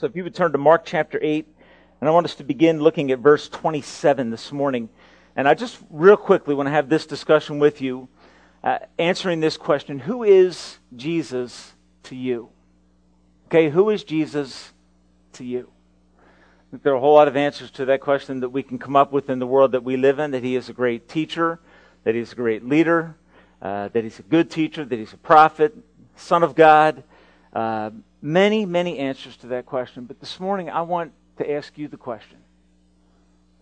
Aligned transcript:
So 0.00 0.06
if 0.06 0.16
you 0.16 0.24
would 0.24 0.34
turn 0.34 0.52
to 0.52 0.56
Mark 0.56 0.86
chapter 0.86 1.18
8, 1.20 1.46
and 2.00 2.08
I 2.08 2.10
want 2.10 2.24
us 2.24 2.34
to 2.36 2.42
begin 2.42 2.80
looking 2.80 3.10
at 3.10 3.18
verse 3.18 3.50
27 3.50 4.30
this 4.30 4.50
morning. 4.50 4.88
And 5.36 5.46
I 5.46 5.52
just 5.52 5.76
real 5.90 6.16
quickly 6.16 6.54
want 6.54 6.68
to 6.68 6.70
have 6.70 6.88
this 6.88 7.04
discussion 7.04 7.58
with 7.58 7.82
you, 7.82 8.08
uh, 8.64 8.78
answering 8.98 9.40
this 9.40 9.58
question 9.58 9.98
Who 9.98 10.22
is 10.22 10.78
Jesus 10.96 11.74
to 12.04 12.16
you? 12.16 12.48
Okay, 13.48 13.68
who 13.68 13.90
is 13.90 14.02
Jesus 14.02 14.72
to 15.34 15.44
you? 15.44 15.70
there 16.82 16.94
are 16.94 16.96
a 16.96 17.00
whole 17.00 17.16
lot 17.16 17.28
of 17.28 17.36
answers 17.36 17.70
to 17.72 17.84
that 17.84 18.00
question 18.00 18.40
that 18.40 18.48
we 18.48 18.62
can 18.62 18.78
come 18.78 18.96
up 18.96 19.12
with 19.12 19.28
in 19.28 19.38
the 19.38 19.46
world 19.46 19.72
that 19.72 19.84
we 19.84 19.98
live 19.98 20.18
in 20.18 20.30
that 20.30 20.42
he 20.42 20.56
is 20.56 20.70
a 20.70 20.72
great 20.72 21.10
teacher, 21.10 21.60
that 22.04 22.14
he's 22.14 22.32
a 22.32 22.36
great 22.36 22.64
leader, 22.64 23.16
uh, 23.60 23.88
that 23.88 24.02
he's 24.02 24.18
a 24.18 24.22
good 24.22 24.50
teacher, 24.50 24.82
that 24.82 24.98
he's 24.98 25.12
a 25.12 25.18
prophet, 25.18 25.76
son 26.16 26.42
of 26.42 26.54
God. 26.54 27.02
Uh, 27.52 27.90
many, 28.22 28.66
many 28.66 28.98
answers 28.98 29.36
to 29.38 29.48
that 29.48 29.66
question. 29.66 30.04
But 30.04 30.20
this 30.20 30.40
morning, 30.40 30.70
I 30.70 30.82
want 30.82 31.12
to 31.38 31.50
ask 31.50 31.76
you 31.78 31.88
the 31.88 31.96
question 31.96 32.38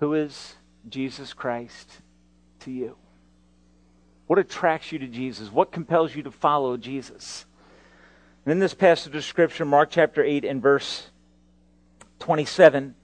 Who 0.01 0.15
is 0.15 0.55
Jesus 0.89 1.33
Christ 1.33 1.91
to 2.61 2.71
you? 2.71 2.97
What 4.27 4.39
attracts 4.39 4.93
you 4.93 4.99
to 4.99 5.07
Jesus? 5.07 5.51
What 5.51 5.73
compels 5.73 6.15
you 6.15 6.23
to 6.25 6.31
follow 6.31 6.77
Jesus? 6.77 7.47
And 8.45 8.53
in 8.53 8.59
this 8.59 8.75
passage 8.75 9.15
of 9.15 9.25
Scripture, 9.25 9.65
Mark 9.65 9.91
chapter 9.91 10.23
8 10.23 10.45
and 10.45 10.63
verse 10.63 11.09
27, 12.19 12.95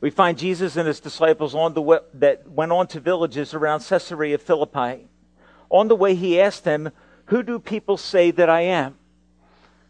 we 0.00 0.10
find 0.10 0.36
Jesus 0.36 0.76
and 0.76 0.86
his 0.86 1.00
disciples 1.00 1.54
on 1.54 1.74
the 1.74 1.82
way, 1.82 1.98
that 2.14 2.48
went 2.50 2.72
on 2.72 2.86
to 2.88 3.00
villages 3.00 3.54
around 3.54 3.80
Caesarea 3.80 4.38
Philippi. 4.38 5.08
On 5.70 5.88
the 5.88 5.96
way, 5.96 6.14
he 6.14 6.40
asked 6.40 6.64
them, 6.64 6.90
Who 7.26 7.42
do 7.42 7.58
people 7.58 7.96
say 7.96 8.30
that 8.32 8.50
I 8.50 8.62
am? 8.62 8.96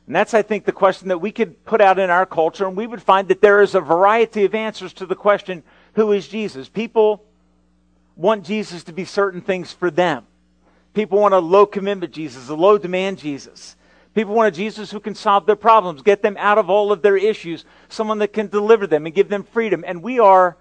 And 0.07 0.17
that's, 0.17 0.35
I 0.35 0.43
think, 0.43 0.65
the 0.65 0.73
question 0.73 1.09
that 1.09 1.19
we 1.19 1.31
could 1.31 1.65
put 1.65 1.81
out 1.81 1.99
in 1.99 2.11
our 2.11 2.27
culture, 2.27 2.67
and 2.67 2.77
we 2.77 2.87
would 2.87 3.03
find 3.03 3.29
that 3.29 3.41
there 3.41 3.63
is 3.63 3.75
a 3.75 3.81
variety 3.81 4.45
of 4.45 4.55
answers 4.55 4.93
to 4.95 5.07
the 5.07 5.15
question, 5.15 5.63
Who 5.95 6.13
is 6.13 6.27
Jesus? 6.27 6.69
People 6.69 7.25
want 8.17 8.45
Jesus 8.45 8.85
to 8.85 8.93
be 8.93 9.05
certain 9.05 9.41
things 9.41 9.73
for 9.73 9.91
them. 9.91 10.27
People 10.95 11.21
want 11.21 11.35
a 11.35 11.39
low 11.39 11.67
commitment 11.67 12.13
Jesus, 12.13 12.49
a 12.49 12.55
low 12.55 12.79
demand 12.79 13.19
Jesus. 13.19 13.77
People 14.15 14.35
want 14.35 14.55
a 14.55 14.57
Jesus 14.57 14.91
who 14.91 15.01
can 15.01 15.15
solve 15.15 15.47
their 15.47 15.57
problems, 15.57 16.03
get 16.03 16.21
them 16.21 16.37
out 16.39 16.59
of 16.59 16.69
all 16.69 16.93
of 16.93 17.01
their 17.01 17.17
issues, 17.17 17.65
someone 17.89 18.19
that 18.19 18.35
can 18.35 18.49
deliver 18.49 18.87
them 18.87 19.07
and 19.07 19.15
give 19.15 19.29
them 19.29 19.43
freedom. 19.43 19.85
And 19.87 20.03
we 20.03 20.19
are, 20.19 20.59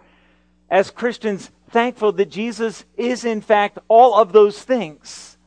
as 0.70 0.90
Christians, 0.90 1.52
thankful 1.70 2.14
that 2.14 2.30
Jesus 2.30 2.86
is, 2.96 3.26
in 3.26 3.42
fact, 3.42 3.78
all 3.90 4.16
of 4.16 4.32
those 4.32 4.62
things. 4.62 5.38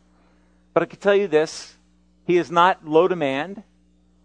But 0.75 0.83
I 0.83 0.87
can 0.87 0.99
tell 0.99 1.15
you 1.15 1.29
this 1.29 1.77
He 2.27 2.37
is 2.37 2.51
not 2.51 2.87
low 2.87 3.09
demand, 3.09 3.63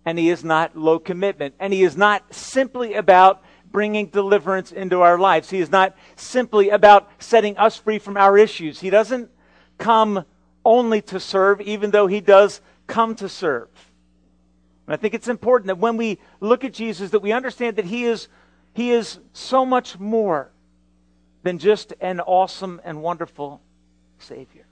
and 0.09 0.17
He 0.17 0.31
is 0.31 0.43
not 0.43 0.75
low 0.75 0.97
commitment, 0.97 1.53
and 1.59 1.71
He 1.71 1.83
is 1.83 1.95
not 1.95 2.33
simply 2.33 2.95
about 2.95 3.43
bringing 3.71 4.07
deliverance 4.07 4.71
into 4.71 5.01
our 5.01 5.19
lives. 5.19 5.51
He 5.51 5.59
is 5.59 5.69
not 5.69 5.95
simply 6.15 6.69
about 6.69 7.11
setting 7.19 7.55
us 7.57 7.77
free 7.77 7.99
from 7.99 8.17
our 8.17 8.35
issues. 8.35 8.79
He 8.79 8.89
doesn't 8.89 9.29
come 9.77 10.25
only 10.65 11.03
to 11.03 11.19
serve, 11.19 11.61
even 11.61 11.91
though 11.91 12.07
He 12.07 12.21
does 12.21 12.59
come 12.87 13.13
to 13.17 13.29
serve. 13.29 13.69
And 14.87 14.95
I 14.95 14.97
think 14.97 15.13
it's 15.13 15.27
important 15.27 15.67
that 15.67 15.77
when 15.77 15.95
we 15.95 16.17
look 16.39 16.63
at 16.63 16.73
Jesus, 16.73 17.11
that 17.11 17.21
we 17.21 17.31
understand 17.31 17.75
that 17.75 17.85
He 17.85 18.05
is, 18.05 18.29
he 18.73 18.89
is 18.89 19.19
so 19.33 19.63
much 19.63 19.99
more 19.99 20.51
than 21.43 21.59
just 21.59 21.93
an 22.01 22.19
awesome 22.19 22.81
and 22.83 23.03
wonderful 23.03 23.61
Savior. 24.17 24.65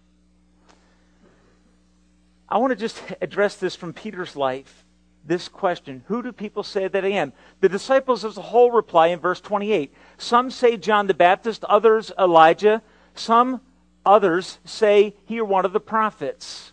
I 2.50 2.58
want 2.58 2.72
to 2.72 2.76
just 2.76 3.00
address 3.22 3.58
this 3.58 3.76
from 3.76 3.94
Peter's 3.94 4.36
life 4.36 4.84
this 5.28 5.48
question 5.48 6.04
Who 6.08 6.24
do 6.24 6.32
people 6.32 6.64
say 6.64 6.88
that 6.88 7.06
I 7.06 7.10
am? 7.10 7.34
The 7.60 7.70
disciples 7.70 8.26
as 8.26 8.38
a 8.38 8.42
whole 8.42 8.72
reply 8.72 9.08
in 9.08 9.20
verse 9.20 9.42
28. 9.42 9.94
Some 10.18 10.50
say 10.50 10.78
John 10.78 11.08
the 11.08 11.14
Baptist, 11.14 11.64
others 11.66 12.12
Elijah, 12.18 12.82
some 13.14 13.62
others 14.06 14.60
say 14.66 15.16
he 15.26 15.40
are 15.40 15.46
one 15.46 15.66
of 15.66 15.74
the 15.74 15.80
prophets. 15.80 16.72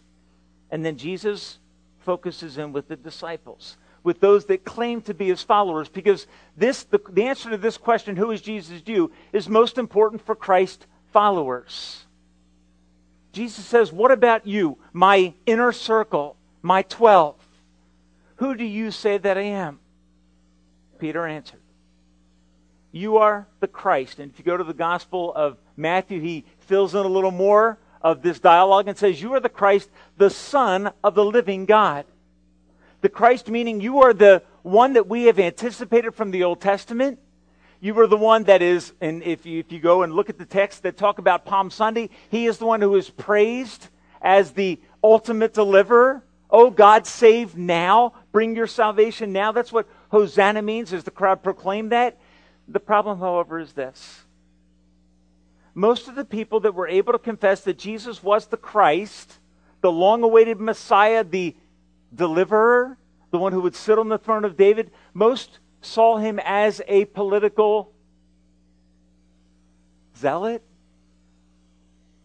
And 0.70 0.84
then 0.84 0.96
Jesus 0.96 1.58
focuses 2.00 2.58
in 2.58 2.72
with 2.72 2.88
the 2.88 2.96
disciples, 2.96 3.76
with 4.02 4.20
those 4.20 4.46
that 4.46 4.64
claim 4.64 5.02
to 5.02 5.14
be 5.14 5.28
his 5.28 5.42
followers, 5.42 5.88
because 5.88 6.26
this 6.56 6.84
the, 6.84 7.00
the 7.10 7.24
answer 7.24 7.50
to 7.50 7.56
this 7.56 7.76
question, 7.76 8.16
who 8.16 8.30
is 8.30 8.40
Jesus 8.40 8.82
you, 8.86 9.10
is 9.32 9.48
most 9.48 9.78
important 9.78 10.24
for 10.24 10.34
Christ 10.34 10.86
followers. 11.12 12.04
Jesus 13.32 13.64
says, 13.64 13.92
What 13.92 14.12
about 14.12 14.46
you, 14.46 14.78
my 14.92 15.34
inner 15.44 15.72
circle, 15.72 16.36
my 16.62 16.82
twelve? 16.82 17.36
Who 18.36 18.54
do 18.54 18.64
you 18.64 18.90
say 18.90 19.18
that 19.18 19.38
I 19.38 19.42
am? 19.42 19.78
Peter 20.98 21.26
answered, 21.26 21.60
You 22.92 23.18
are 23.18 23.46
the 23.60 23.68
Christ. 23.68 24.18
And 24.18 24.30
if 24.32 24.38
you 24.38 24.44
go 24.44 24.56
to 24.56 24.64
the 24.64 24.74
Gospel 24.74 25.32
of 25.34 25.58
Matthew, 25.76 26.20
he 26.20 26.44
fills 26.60 26.94
in 26.94 27.04
a 27.04 27.08
little 27.08 27.30
more 27.30 27.78
of 28.00 28.22
this 28.22 28.38
dialogue 28.38 28.88
and 28.88 28.96
says, 28.96 29.20
You 29.20 29.34
are 29.34 29.40
the 29.40 29.48
Christ, 29.48 29.90
the 30.16 30.30
Son 30.30 30.92
of 31.02 31.14
the 31.14 31.24
living 31.24 31.64
God. 31.64 32.06
The 33.00 33.08
Christ 33.08 33.48
meaning 33.48 33.80
you 33.80 34.00
are 34.00 34.14
the 34.14 34.42
one 34.62 34.94
that 34.94 35.06
we 35.06 35.24
have 35.24 35.38
anticipated 35.38 36.14
from 36.14 36.30
the 36.30 36.44
Old 36.44 36.60
Testament. 36.60 37.18
You 37.80 37.98
are 38.00 38.06
the 38.06 38.16
one 38.16 38.44
that 38.44 38.62
is, 38.62 38.94
and 39.02 39.22
if 39.22 39.44
you, 39.44 39.60
if 39.60 39.70
you 39.70 39.78
go 39.78 40.02
and 40.02 40.14
look 40.14 40.30
at 40.30 40.38
the 40.38 40.46
text 40.46 40.84
that 40.84 40.96
talk 40.96 41.18
about 41.18 41.44
Palm 41.44 41.70
Sunday, 41.70 42.08
he 42.30 42.46
is 42.46 42.56
the 42.56 42.64
one 42.64 42.80
who 42.80 42.96
is 42.96 43.10
praised 43.10 43.88
as 44.22 44.52
the 44.52 44.80
ultimate 45.02 45.52
deliverer. 45.52 46.24
Oh, 46.48 46.70
God, 46.70 47.06
save 47.06 47.58
now. 47.58 48.14
Bring 48.34 48.56
your 48.56 48.66
salvation 48.66 49.32
now. 49.32 49.52
That's 49.52 49.72
what 49.72 49.86
Hosanna 50.08 50.60
means 50.60 50.92
as 50.92 51.04
the 51.04 51.12
crowd 51.12 51.44
proclaimed 51.44 51.92
that. 51.92 52.18
The 52.66 52.80
problem, 52.80 53.20
however, 53.20 53.60
is 53.60 53.74
this 53.74 54.24
most 55.72 56.08
of 56.08 56.16
the 56.16 56.24
people 56.24 56.58
that 56.60 56.74
were 56.74 56.88
able 56.88 57.12
to 57.12 57.18
confess 57.20 57.60
that 57.60 57.78
Jesus 57.78 58.24
was 58.24 58.48
the 58.48 58.56
Christ, 58.56 59.38
the 59.82 59.92
long 59.92 60.24
awaited 60.24 60.58
Messiah, 60.58 61.22
the 61.22 61.54
deliverer, 62.12 62.98
the 63.30 63.38
one 63.38 63.52
who 63.52 63.60
would 63.60 63.76
sit 63.76 64.00
on 64.00 64.08
the 64.08 64.18
throne 64.18 64.44
of 64.44 64.56
David, 64.56 64.90
most 65.12 65.60
saw 65.80 66.16
him 66.16 66.40
as 66.42 66.82
a 66.88 67.04
political 67.04 67.92
zealot. 70.16 70.64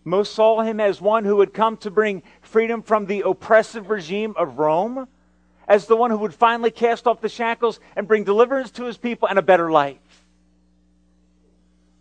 Most 0.04 0.34
saw 0.34 0.62
him 0.62 0.80
as 0.80 1.00
one 1.00 1.24
who 1.24 1.40
had 1.40 1.54
come 1.54 1.78
to 1.78 1.92
bring 1.92 2.24
freedom 2.42 2.82
from 2.82 3.06
the 3.06 3.22
oppressive 3.22 3.92
regime 3.92 4.34
of 4.36 4.58
Rome, 4.58 5.08
as 5.70 5.86
the 5.86 5.96
one 5.96 6.10
who 6.10 6.18
would 6.18 6.34
finally 6.34 6.72
cast 6.72 7.06
off 7.06 7.22
the 7.22 7.30
shackles 7.30 7.80
and 7.96 8.08
bring 8.08 8.24
deliverance 8.24 8.72
to 8.72 8.86
his 8.86 8.98
people 8.98 9.28
and 9.28 9.38
a 9.38 9.44
better 9.44 9.72
life. 9.72 9.98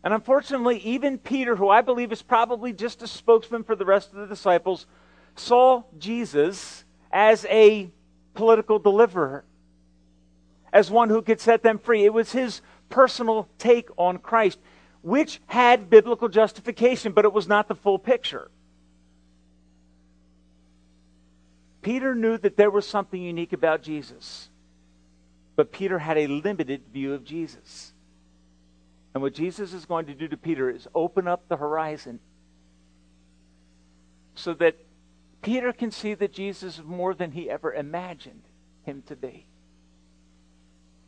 And 0.03 0.15
unfortunately, 0.15 0.79
even 0.79 1.19
Peter, 1.19 1.55
who 1.55 1.69
I 1.69 1.83
believe 1.83 2.11
is 2.11 2.23
probably 2.23 2.73
just 2.73 3.03
a 3.03 3.07
spokesman 3.07 3.65
for 3.65 3.77
the 3.77 3.85
rest 3.85 4.13
of 4.13 4.21
the 4.21 4.27
disciples, 4.27 4.87
saw 5.37 5.83
Jesus 5.99 6.85
as 7.13 7.45
a 7.51 7.91
political 8.33 8.79
deliverer, 8.79 9.45
as 10.73 10.91
one 10.91 11.11
who 11.11 11.21
could 11.21 11.41
set 11.41 11.63
them 11.63 11.79
free. 11.79 12.05
It 12.05 12.15
was 12.15 12.33
his 12.33 12.63
personal 12.89 13.49
take 13.59 13.91
on 13.99 14.17
Christ, 14.19 14.59
which 15.03 15.41
had 15.47 15.91
biblical 15.91 16.29
justification, 16.29 17.13
but 17.13 17.27
it 17.27 17.33
was 17.35 17.47
not 17.47 17.69
the 17.69 17.75
full 17.75 17.99
picture. 17.99 18.51
Peter 21.83 22.15
knew 22.15 22.37
that 22.39 22.57
there 22.57 22.71
was 22.71 22.87
something 22.87 23.23
unique 23.23 23.53
about 23.53 23.83
Jesus, 23.83 24.49
but 25.57 25.73
Peter 25.73 25.99
had 25.99 26.19
a 26.19 26.27
limited 26.27 26.83
view 26.93 27.15
of 27.15 27.25
Jesus. 27.25 27.93
And 29.15 29.23
what 29.23 29.35
Jesus 29.35 29.73
is 29.73 29.87
going 29.87 30.07
to 30.07 30.15
do 30.15 30.29
to 30.29 30.37
Peter 30.37 30.71
is 30.71 30.87
open 30.95 31.27
up 31.27 31.49
the 31.49 31.57
horizon 31.57 32.21
so 34.35 34.55
that 34.55 34.77
Peter 35.43 35.73
can 35.73 35.91
see 35.91 36.15
that 36.15 36.33
Jesus 36.33 36.79
is 36.79 36.85
more 36.85 37.15
than 37.15 37.33
he 37.33 37.51
ever 37.51 37.73
imagined 37.73 38.43
him 38.85 39.03
to 39.07 39.17
be. 39.17 39.47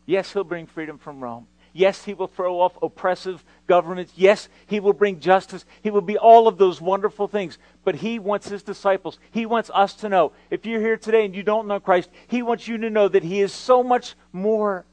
Yes, 0.07 0.33
he'll 0.33 0.45
bring 0.45 0.67
freedom 0.67 0.99
from 0.99 1.23
Rome. 1.23 1.47
Yes, 1.72 2.05
he 2.05 2.15
will 2.15 2.27
throw 2.27 2.61
off 2.61 2.77
oppressive 2.83 3.45
governments. 3.67 4.13
Yes, 4.17 4.49
he 4.67 4.81
will 4.81 4.93
bring 4.93 5.21
justice. 5.21 5.65
He 5.83 5.91
will 5.91 6.01
be 6.01 6.19
all 6.19 6.49
of 6.49 6.59
those 6.59 6.81
wonderful 6.81 7.28
things. 7.28 7.59
But 7.84 7.97
he 7.97 8.19
wants 8.19 8.49
his 8.49 8.63
disciples, 8.63 9.19
he 9.31 9.47
wants 9.47 9.71
us 9.72 9.95
to 9.95 10.09
know. 10.09 10.33
If 10.51 10.67
you're 10.67 10.81
here 10.81 10.97
today 10.97 11.25
and 11.25 11.34
you 11.34 11.43
don't 11.43 11.69
know 11.69 11.81
Christ, 11.81 12.11
he 12.27 12.43
wants 12.43 12.67
you 12.67 12.78
to 12.78 12.91
know 12.91 13.09
that 13.09 13.22
he 13.22 13.41
is 13.41 13.53
so 13.53 13.83
much 13.83 14.15
more 14.33 14.84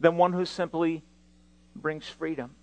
than 0.00 0.16
one 0.16 0.32
who 0.32 0.44
simply 0.44 1.02
brings 1.74 2.06
freedom. 2.06 2.54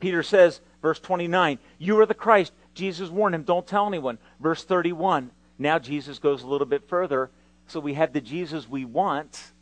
Peter 0.00 0.22
says, 0.22 0.60
verse 0.82 1.00
29, 1.00 1.58
You 1.78 1.98
are 2.00 2.06
the 2.06 2.14
Christ. 2.14 2.52
Jesus 2.74 3.08
warned 3.08 3.34
him, 3.34 3.42
Don't 3.42 3.66
tell 3.66 3.86
anyone. 3.86 4.18
Verse 4.38 4.64
31, 4.64 5.30
now 5.58 5.78
Jesus 5.78 6.18
goes 6.18 6.42
a 6.42 6.46
little 6.46 6.66
bit 6.66 6.88
further. 6.88 7.30
So 7.68 7.80
we 7.80 7.94
have 7.94 8.12
the 8.12 8.20
Jesus 8.20 8.68
we 8.68 8.84
want, 8.84 9.52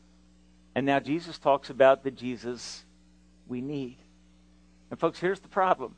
and 0.75 0.87
now 0.87 1.01
Jesus 1.01 1.39
talks 1.39 1.71
about 1.71 2.03
the 2.03 2.11
Jesus 2.11 2.85
we 3.47 3.61
need. 3.61 3.99
And 4.91 4.99
folks, 4.99 5.19
here's 5.19 5.41
the 5.41 5.49
problem 5.49 5.95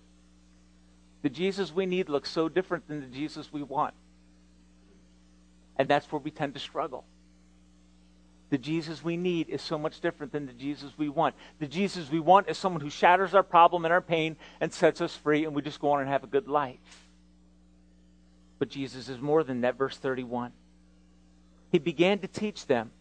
the 1.23 1.31
Jesus 1.31 1.73
we 1.73 1.87
need 1.87 2.09
looks 2.09 2.31
so 2.31 2.49
different 2.49 2.87
than 2.87 3.01
the 3.01 3.07
Jesus 3.07 3.53
we 3.53 3.63
want. 3.63 3.95
And 5.77 5.89
that's 5.89 6.11
where 6.13 6.21
we 6.21 6.31
tend 6.31 6.55
to 6.55 6.61
struggle. 6.61 7.05
The 8.51 8.59
Jesus 8.59 9.03
we 9.03 9.17
need 9.17 9.49
is 9.49 9.63
so 9.63 9.79
much 9.79 10.01
different 10.01 10.33
than 10.33 10.47
the 10.47 10.53
Jesus 10.53 10.93
we 10.97 11.09
want. 11.09 11.35
The 11.59 11.67
Jesus 11.67 12.11
we 12.11 12.21
want 12.21 12.49
is 12.49 12.59
someone 12.59 12.83
who 12.83 12.91
shatters 12.91 13.35
our 13.35 13.43
problem 13.43 13.85
and 13.85 13.93
our 13.93 14.03
pain 14.03 14.37
and 14.61 14.73
sets 14.73 15.01
us 15.01 15.17
free, 15.17 15.45
and 15.45 15.55
we 15.55 15.63
just 15.63 15.81
go 15.81 15.93
on 15.93 16.01
and 16.01 16.09
have 16.09 16.25
a 16.25 16.29
good 16.29 16.47
life. 16.47 17.09
But 18.59 18.69
Jesus 18.69 19.09
is 19.09 19.21
more 19.21 19.43
than 19.43 19.63
that, 19.63 19.77
verse 19.77 19.97
31. 19.97 20.53
He 21.73 21.79
began 21.79 22.19
to 22.21 22.29
teach 22.29 22.67
them 22.67 22.93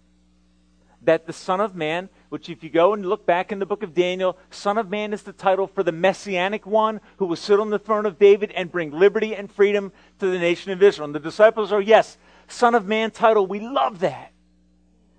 that 1.06 1.28
the 1.28 1.34
Son 1.34 1.60
of 1.60 1.76
Man, 1.76 2.10
which 2.30 2.50
if 2.50 2.64
you 2.64 2.70
go 2.70 2.94
and 2.94 3.06
look 3.06 3.26
back 3.26 3.52
in 3.52 3.60
the 3.60 3.66
book 3.66 3.84
of 3.84 3.94
Daniel, 3.94 4.38
Son 4.50 4.78
of 4.78 4.90
Man 4.90 5.14
is 5.14 5.24
the 5.24 5.34
title 5.34 5.68
for 5.68 5.84
the 5.84 5.92
Messianic 5.92 6.66
one 6.66 7.02
who 7.18 7.26
will 7.26 7.36
sit 7.36 7.60
on 7.60 7.70
the 7.70 7.80
throne 7.80 8.06
of 8.06 8.20
David 8.20 8.52
and 8.52 8.72
bring 8.72 8.92
liberty 8.92 9.36
and 9.36 9.52
freedom 9.52 9.92
to 10.20 10.28
the 10.28 10.40
nation 10.40 10.72
of 10.72 10.82
Israel. 10.82 11.06
And 11.06 11.16
the 11.16 11.20
disciples 11.20 11.72
are, 11.72 11.82
yes, 11.82 12.18
Son 12.48 12.76
of 12.76 12.86
Man 12.86 13.12
title. 13.12 13.46
We 13.46 13.60
love 13.60 14.00
that. 14.00 14.34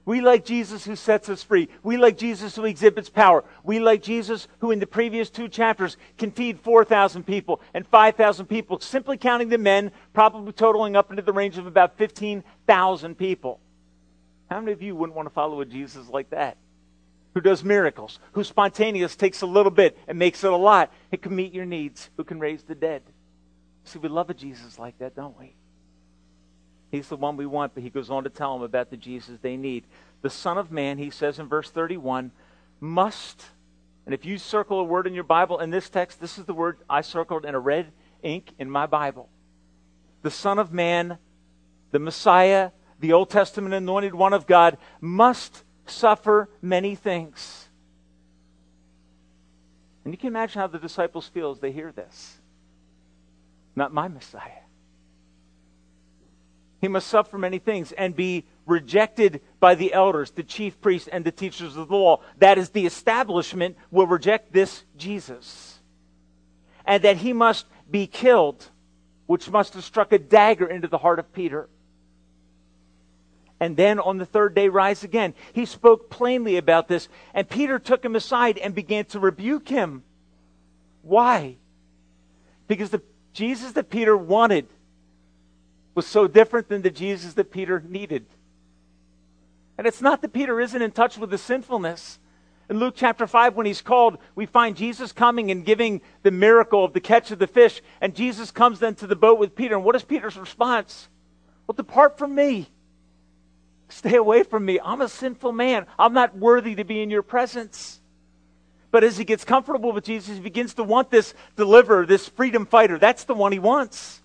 We 0.07 0.21
like 0.21 0.45
Jesus 0.45 0.85
who 0.85 0.97
sets 0.97 1.31
us 1.31 1.43
free. 1.43 1.69
We 1.83 1.97
like 1.97 2.19
Jesus 2.19 2.55
who 2.55 2.67
exhibits 2.67 3.09
power. 3.09 3.43
We 3.63 3.81
like 3.81 4.03
Jesus 4.03 4.49
who, 4.59 4.71
in 4.71 4.79
the 4.79 4.87
previous 4.87 5.31
two 5.31 5.49
chapters, 5.49 5.97
can 6.19 6.31
feed 6.31 6.61
4,000 6.61 7.25
people 7.25 7.63
and 7.73 7.87
5,000 7.87 8.47
people, 8.47 8.81
simply 8.81 9.17
counting 9.17 9.49
the 9.49 9.57
men, 9.57 9.93
probably 10.13 10.53
totaling 10.53 10.95
up 10.95 11.11
into 11.11 11.23
the 11.23 11.33
range 11.33 11.57
of 11.57 11.67
about 11.67 11.97
15,000 11.97 13.15
people. 13.17 13.61
How 14.55 14.61
many 14.61 14.71
of 14.71 14.83
you 14.83 14.95
wouldn't 14.95 15.17
want 15.17 15.27
to 15.27 15.35
follow 15.35 15.61
a 15.63 15.65
Jesus 15.65 16.09
like 16.09 16.31
that? 16.31 16.57
Who 17.35 17.41
does 17.41 17.65
miracles, 17.65 18.21
who 18.35 18.45
spontaneous 18.45 19.17
takes 19.17 19.43
a 19.43 19.47
little 19.47 19.73
bit 19.73 19.99
and 20.07 20.17
makes 20.17 20.45
it 20.45 20.53
a 20.53 20.57
lot, 20.57 20.93
It 21.11 21.23
can 21.23 21.35
meet 21.35 21.53
your 21.53 21.65
needs, 21.65 22.09
who 22.17 22.23
can 22.23 22.39
raise 22.39 22.63
the 22.63 22.77
dead. 22.77 23.03
See, 23.83 23.99
we 23.99 24.09
love 24.09 24.31
a 24.31 24.35
Jesus 24.35 24.79
like 24.79 24.97
that, 24.99 25.17
don't 25.17 25.37
we? 25.37 25.57
He's 26.93 27.09
the 27.09 27.17
one 27.17 27.37
we 27.37 27.47
want, 27.47 27.75
but 27.75 27.83
he 27.83 27.91
goes 27.91 28.11
on 28.11 28.23
to 28.23 28.31
tell 28.31 28.55
them 28.55 28.63
about 28.63 28.91
the 28.91 28.97
Jesus 28.97 29.41
they 29.43 29.57
need. 29.57 29.87
The 30.23 30.31
Son 30.31 30.57
of 30.57 30.71
Man, 30.71 30.99
he 30.99 31.11
says 31.11 31.41
in 31.41 31.49
verse 31.49 31.69
31, 31.73 32.31
must, 32.79 33.47
and 34.07 34.15
if 34.15 34.25
you 34.25 34.39
circle 34.39 34.79
a 34.79 34.85
word 34.85 35.09
in 35.09 35.15
your 35.15 35.25
Bible 35.25 35.59
in 35.59 35.71
this 35.71 35.91
text, 35.91 36.21
this 36.21 36.39
is 36.39 36.45
the 36.45 36.55
word 36.55 36.79
I 36.89 37.01
circled 37.01 37.45
in 37.45 37.57
a 37.57 37.61
red 37.61 37.91
ink 38.23 38.53
in 38.61 38.71
my 38.71 38.87
Bible. 38.87 39.29
The 40.23 40.31
Son 40.31 40.61
of 40.61 40.73
Man, 40.73 41.19
the 41.91 41.99
Messiah, 41.99 42.71
the 43.01 43.13
Old 43.13 43.31
Testament 43.31 43.75
anointed 43.75 44.15
one 44.15 44.33
of 44.33 44.47
God, 44.47 44.79
must 45.01 45.65
suffer 45.87 46.49
many 46.63 46.95
things. 46.95 47.69
And 50.05 50.13
you 50.13 50.19
can 50.19 50.29
imagine 50.29 50.61
how 50.61 50.67
the 50.67 50.79
disciples 50.79 51.29
feel 51.29 51.51
as 51.51 51.61
they 51.61 51.73
hear 51.73 51.93
this. 51.93 52.39
Not 53.75 53.93
my 53.93 54.09
Messiah. 54.09 54.51
He 56.81 56.89
must 56.89 57.07
suffer 57.07 57.39
many 57.39 57.59
things 57.59 57.93
and 57.93 58.15
be 58.15 58.45
rejected 58.67 59.41
by 59.59 59.75
the 59.75 59.95
elders, 59.95 60.31
the 60.31 60.43
chief 60.43 60.79
priests, 60.83 61.09
and 61.09 61.25
the 61.25 61.33
teachers 61.33 61.77
of 61.77 61.89
the 61.89 61.97
law. 61.97 62.21
That 62.39 62.59
is, 62.59 62.71
the 62.71 62.85
establishment 62.85 63.77
will 63.91 64.07
reject 64.07 64.53
this 64.53 64.85
Jesus. 64.97 65.79
And 66.85 67.03
that 67.03 67.17
he 67.17 67.33
must 67.33 67.65
be 67.91 68.07
killed, 68.07 68.69
which 69.27 69.49
must 69.49 69.73
have 69.73 69.85
struck 69.85 70.13
a 70.13 70.19
dagger 70.19 70.67
into 70.67 70.87
the 70.87 70.99
heart 70.99 71.19
of 71.19 71.33
Peter. 71.33 71.71
And 73.65 73.79
then 73.79 73.99
on 73.99 74.19
the 74.19 74.27
third 74.27 74.55
day 74.55 74.69
rise 74.69 75.05
again. 75.05 75.33
He 75.55 75.65
spoke 75.65 76.11
plainly 76.11 76.59
about 76.59 76.87
this, 76.87 77.09
and 77.33 77.49
Peter 77.49 77.79
took 77.79 78.05
him 78.05 78.15
aside 78.15 78.59
and 78.59 78.75
began 78.75 79.07
to 79.07 79.19
rebuke 79.19 79.71
him. 79.71 80.03
Why? 81.01 81.57
Because 82.69 82.91
the 82.91 83.01
Jesus 83.33 83.73
that 83.73 83.89
Peter 83.89 84.15
wanted 84.15 84.67
was 85.95 86.07
so 86.07 86.27
different 86.27 86.69
than 86.69 86.83
the 86.83 86.91
Jesus 86.91 87.33
that 87.35 87.51
Peter 87.51 87.81
needed. 87.81 88.27
And 89.79 89.87
it's 89.87 90.03
not 90.03 90.21
that 90.21 90.35
Peter 90.35 90.61
isn't 90.61 90.83
in 90.83 90.91
touch 90.91 91.17
with 91.17 91.31
the 91.31 91.39
sinfulness. 91.39 92.19
In 92.69 92.79
Luke 92.79 92.95
chapter 92.99 93.27
5, 93.27 93.57
when 93.57 93.65
he's 93.65 93.81
called, 93.81 94.19
we 94.35 94.45
find 94.45 94.77
Jesus 94.77 95.11
coming 95.11 95.51
and 95.51 95.65
giving 95.65 96.03
the 96.23 96.31
miracle 96.31 96.85
of 96.85 96.93
the 96.93 97.01
catch 97.01 97.31
of 97.31 97.39
the 97.39 97.47
fish. 97.47 97.81
And 98.03 98.15
Jesus 98.15 98.51
comes 98.51 98.79
then 98.79 98.95
to 98.97 99.07
the 99.07 99.17
boat 99.17 99.39
with 99.39 99.57
Peter. 99.57 99.75
And 99.75 99.85
what 99.85 99.97
is 99.97 100.05
Peter's 100.05 100.37
response? 100.37 101.09
Well, 101.67 101.75
depart 101.75 102.19
from 102.19 102.35
me. 102.35 102.69
Stay 103.89 104.17
away 104.17 104.43
from 104.43 104.65
me. 104.65 104.81
I'm 104.83 105.01
a 105.01 105.09
sinful 105.09 105.53
man. 105.53 105.87
I'm 105.99 106.15
not 106.15 106.37
worthy 106.37 106.75
to 106.77 106.85
be 106.85 107.03
in 107.03 107.11
your 107.11 107.23
presence. 107.23 108.01
But 108.91 109.05
as 109.05 109.17
he 109.19 109.25
gets 109.25 109.45
comfortable 109.45 109.93
with 109.93 110.05
Jesus, 110.05 110.37
he 110.37 110.41
begins 110.41 110.75
to 110.75 110.85
want 110.85 111.11
this 111.11 111.35
deliverer, 111.57 112.07
this 112.07 112.29
freedom 112.29 112.65
fighter. 112.65 112.99
That's 112.99 113.25
the 113.25 113.35
one 113.35 113.53
he 113.53 113.59
wants. 113.59 114.23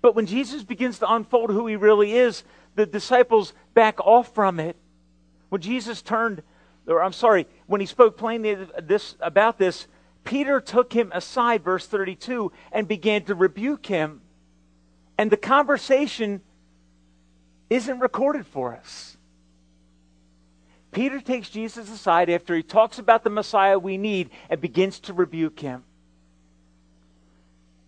But 0.00 0.14
when 0.14 0.26
Jesus 0.26 0.62
begins 0.62 1.00
to 1.00 1.12
unfold 1.12 1.50
who 1.50 1.66
he 1.66 1.76
really 1.76 2.12
is, 2.12 2.44
the 2.74 2.86
disciples 2.86 3.52
back 3.74 4.00
off 4.00 4.34
from 4.34 4.60
it. 4.60 4.76
When 5.48 5.60
Jesus 5.60 6.02
turned, 6.02 6.42
or 6.86 7.02
I'm 7.02 7.12
sorry, 7.12 7.46
when 7.66 7.80
he 7.80 7.86
spoke 7.86 8.16
plainly 8.16 8.56
this, 8.80 9.16
about 9.20 9.58
this, 9.58 9.88
Peter 10.24 10.60
took 10.60 10.92
him 10.92 11.10
aside, 11.12 11.64
verse 11.64 11.86
32, 11.86 12.52
and 12.72 12.86
began 12.86 13.24
to 13.24 13.34
rebuke 13.34 13.86
him. 13.86 14.20
And 15.18 15.30
the 15.30 15.36
conversation 15.36 16.40
isn't 17.70 18.00
recorded 18.00 18.46
for 18.46 18.74
us. 18.74 19.16
Peter 20.92 21.20
takes 21.20 21.48
Jesus 21.48 21.90
aside 21.90 22.28
after 22.28 22.54
he 22.54 22.62
talks 22.62 22.98
about 22.98 23.24
the 23.24 23.30
Messiah 23.30 23.78
we 23.78 23.96
need 23.96 24.30
and 24.50 24.60
begins 24.60 24.98
to 25.00 25.12
rebuke 25.12 25.60
him 25.60 25.84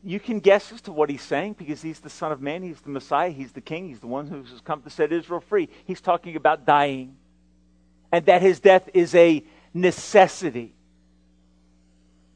you 0.05 0.19
can 0.19 0.41
guess 0.41 0.73
as 0.73 0.81
to 0.83 0.93
what 0.93 1.09
he's 1.11 1.23
saying 1.23 1.55
because 1.55 1.81
he's 1.81 2.01
the 2.01 2.11
Son 2.11 2.33
of 2.33 2.41
Man, 2.41 2.63
he's 2.63 2.81
the 2.81 2.91
Messiah, 2.91 3.31
he's 3.31 3.53
the 3.53 3.61
King, 3.61 3.89
he's 3.89 4.01
the 4.01 4.07
one 4.07 4.27
who's 4.27 4.61
come 4.65 4.83
to 4.83 4.91
set 4.91 5.13
Israel 5.13 5.41
free. 5.41 5.69
He's 5.85 6.01
talking 6.01 6.35
about 6.35 6.67
dying 6.67 7.17
and 8.11 8.27
that 8.27 8.43
his 8.43 8.59
death 8.59 8.89
is 8.95 9.15
a 9.15 9.45
necessity. 9.73 10.75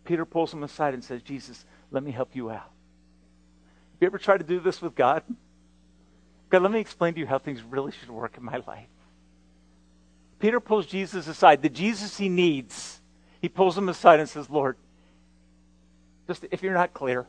Peter 0.04 0.24
pulls 0.24 0.52
him 0.52 0.62
aside 0.62 0.94
and 0.94 1.02
says, 1.02 1.22
Jesus, 1.22 1.64
let 1.90 2.04
me 2.04 2.12
help 2.12 2.36
you 2.36 2.50
out. 2.50 2.56
Have 2.58 4.02
you 4.02 4.06
ever 4.06 4.18
tried 4.18 4.38
to 4.38 4.44
do 4.44 4.60
this 4.60 4.80
with 4.80 4.94
God? 4.94 5.24
Let 6.62 6.70
me 6.72 6.80
explain 6.80 7.14
to 7.14 7.20
you 7.20 7.26
how 7.26 7.38
things 7.38 7.62
really 7.62 7.92
should 7.92 8.10
work 8.10 8.36
in 8.36 8.44
my 8.44 8.56
life. 8.66 8.88
Peter 10.38 10.60
pulls 10.60 10.86
Jesus 10.86 11.26
aside, 11.26 11.62
the 11.62 11.68
Jesus 11.68 12.18
he 12.18 12.28
needs. 12.28 13.00
He 13.40 13.48
pulls 13.48 13.76
him 13.76 13.88
aside 13.88 14.20
and 14.20 14.28
says, 14.28 14.50
Lord, 14.50 14.76
just 16.26 16.44
if 16.50 16.62
you're 16.62 16.74
not 16.74 16.92
clear, 16.92 17.26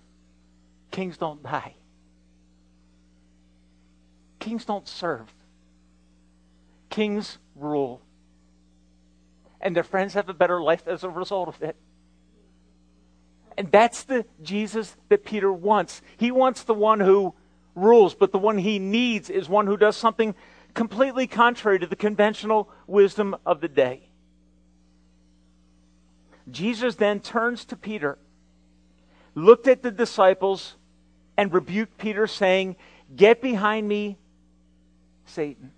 Kings 0.92 1.18
don't 1.18 1.44
die. 1.44 1.76
Kings 4.40 4.66
don't 4.66 4.88
serve. 4.88 5.32
Kings 6.90 7.38
rule. 7.56 8.02
And 9.60 9.76
their 9.76 9.84
friends 9.84 10.14
have 10.14 10.30
a 10.30 10.34
better 10.34 10.62
life 10.62 10.88
as 10.88 11.04
a 11.04 11.10
result 11.10 11.50
of 11.50 11.62
it. 11.62 11.76
And 13.58 13.72
that's 13.72 14.04
the 14.04 14.26
Jesus 14.42 14.96
that 15.10 15.26
Peter 15.26 15.52
wants. 15.52 16.02
He 16.18 16.32
wants 16.32 16.64
the 16.64 16.76
one 16.76 17.00
who 17.00 17.34
rules, 17.78 18.16
but 18.16 18.32
the 18.32 18.40
one 18.40 18.58
he 18.58 18.80
needs 18.80 19.30
is 19.30 19.48
one 19.48 19.68
who 19.68 19.78
does 19.78 19.96
something 19.96 20.36
completely 20.74 21.28
contrary 21.28 21.80
to 21.80 21.88
the 21.88 21.96
conventional 21.96 22.70
wisdom 22.86 23.36
of 23.46 23.62
the 23.62 23.68
day. 23.68 24.10
Jesus 26.50 26.96
then 26.96 27.20
turns 27.20 27.66
to 27.66 27.76
Peter 27.76 28.18
looked 29.38 29.68
at 29.68 29.84
the 29.84 29.92
disciples 29.92 30.76
and 31.38 31.54
rebuked 31.54 31.98
Peter, 32.00 32.26
saying, 32.26 32.76
Get 33.16 33.40
behind 33.40 33.88
me, 33.88 34.18
Satan. 35.26 35.72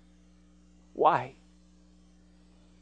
Why? 0.94 1.34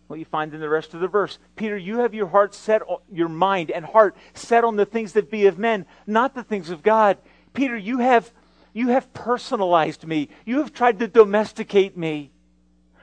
Well, 0.06 0.18
you 0.18 0.24
find 0.24 0.54
in 0.54 0.60
the 0.60 0.68
rest 0.68 0.94
of 0.94 1.00
the 1.00 1.08
verse, 1.08 1.38
Peter, 1.56 1.76
you 1.76 1.98
have 1.98 2.14
your 2.14 2.28
heart 2.28 2.54
set, 2.54 2.82
your 3.12 3.28
mind 3.28 3.70
and 3.72 3.84
heart 3.84 4.16
set 4.32 4.64
on 4.64 4.76
the 4.76 4.86
things 4.86 5.12
that 5.12 5.30
be 5.30 5.46
of 5.46 5.58
men, 5.58 5.84
not 6.06 6.34
the 6.34 6.44
things 6.44 6.70
of 6.70 6.82
God. 6.82 7.18
Peter, 7.52 7.76
you 7.76 7.98
have, 7.98 8.32
you 8.78 8.88
have 8.90 9.12
personalized 9.12 10.06
me. 10.06 10.28
You 10.44 10.58
have 10.58 10.72
tried 10.72 11.00
to 11.00 11.08
domesticate 11.08 11.96
me. 11.96 12.30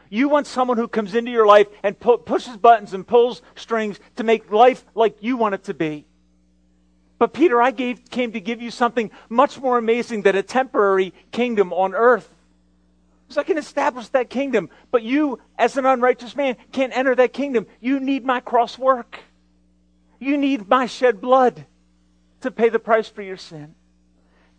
You 0.09 0.29
want 0.29 0.47
someone 0.47 0.77
who 0.77 0.87
comes 0.87 1.13
into 1.13 1.31
your 1.31 1.45
life 1.45 1.67
and 1.83 1.99
pu- 1.99 2.19
pushes 2.19 2.55
buttons 2.55 2.93
and 2.93 3.05
pulls 3.05 3.41
strings 3.55 3.99
to 4.15 4.23
make 4.23 4.49
life 4.53 4.85
like 4.95 5.17
you 5.19 5.35
want 5.35 5.53
it 5.53 5.65
to 5.65 5.73
be. 5.73 6.05
But 7.17 7.33
Peter, 7.33 7.61
I 7.61 7.71
gave, 7.71 8.09
came 8.09 8.31
to 8.31 8.39
give 8.39 8.61
you 8.61 8.71
something 8.71 9.11
much 9.27 9.59
more 9.59 9.77
amazing 9.77 10.21
than 10.21 10.37
a 10.37 10.43
temporary 10.43 11.13
kingdom 11.33 11.73
on 11.73 11.93
earth. 11.93 12.33
So 13.27 13.41
I 13.41 13.43
can 13.43 13.57
establish 13.57 14.07
that 14.09 14.29
kingdom. 14.29 14.69
But 14.91 15.03
you, 15.03 15.41
as 15.57 15.75
an 15.75 15.85
unrighteous 15.85 16.37
man, 16.37 16.55
can't 16.71 16.95
enter 16.95 17.15
that 17.15 17.33
kingdom. 17.33 17.67
You 17.81 17.99
need 17.99 18.23
my 18.23 18.39
cross 18.39 18.77
work. 18.77 19.19
You 20.19 20.37
need 20.37 20.69
my 20.69 20.85
shed 20.85 21.19
blood 21.19 21.65
to 22.39 22.49
pay 22.49 22.69
the 22.69 22.79
price 22.79 23.09
for 23.09 23.23
your 23.23 23.35
sin. 23.35 23.75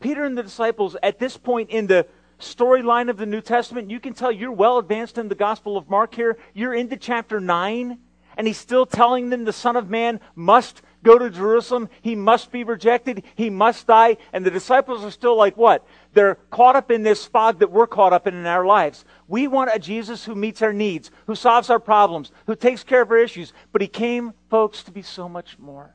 Peter 0.00 0.24
and 0.24 0.36
the 0.36 0.42
disciples, 0.42 0.96
at 1.02 1.18
this 1.18 1.36
point 1.36 1.70
in 1.70 1.86
the 1.86 2.06
storyline 2.38 3.08
of 3.08 3.16
the 3.16 3.26
New 3.26 3.40
Testament, 3.40 3.90
you 3.90 4.00
can 4.00 4.12
tell 4.12 4.30
you're 4.30 4.52
well 4.52 4.78
advanced 4.78 5.18
in 5.18 5.28
the 5.28 5.34
Gospel 5.34 5.76
of 5.76 5.88
Mark 5.88 6.14
here. 6.14 6.36
You're 6.54 6.74
into 6.74 6.96
chapter 6.96 7.40
9, 7.40 7.98
and 8.36 8.46
he's 8.46 8.58
still 8.58 8.86
telling 8.86 9.30
them 9.30 9.44
the 9.44 9.52
Son 9.52 9.76
of 9.76 9.88
Man 9.88 10.20
must 10.34 10.82
go 11.02 11.18
to 11.18 11.30
Jerusalem. 11.30 11.88
He 12.02 12.14
must 12.14 12.50
be 12.50 12.64
rejected. 12.64 13.22
He 13.34 13.48
must 13.48 13.86
die. 13.86 14.18
And 14.32 14.44
the 14.44 14.50
disciples 14.50 15.04
are 15.04 15.10
still 15.10 15.36
like 15.36 15.56
what? 15.56 15.86
They're 16.12 16.34
caught 16.50 16.76
up 16.76 16.90
in 16.90 17.02
this 17.02 17.24
fog 17.24 17.60
that 17.60 17.70
we're 17.70 17.86
caught 17.86 18.12
up 18.12 18.26
in 18.26 18.34
in 18.34 18.46
our 18.46 18.66
lives. 18.66 19.04
We 19.28 19.46
want 19.46 19.70
a 19.72 19.78
Jesus 19.78 20.24
who 20.24 20.34
meets 20.34 20.60
our 20.62 20.72
needs, 20.72 21.10
who 21.26 21.34
solves 21.34 21.70
our 21.70 21.78
problems, 21.78 22.32
who 22.46 22.56
takes 22.56 22.82
care 22.82 23.02
of 23.02 23.10
our 23.10 23.18
issues. 23.18 23.52
But 23.72 23.82
he 23.82 23.88
came, 23.88 24.34
folks, 24.50 24.82
to 24.82 24.90
be 24.90 25.02
so 25.02 25.28
much 25.28 25.58
more. 25.58 25.94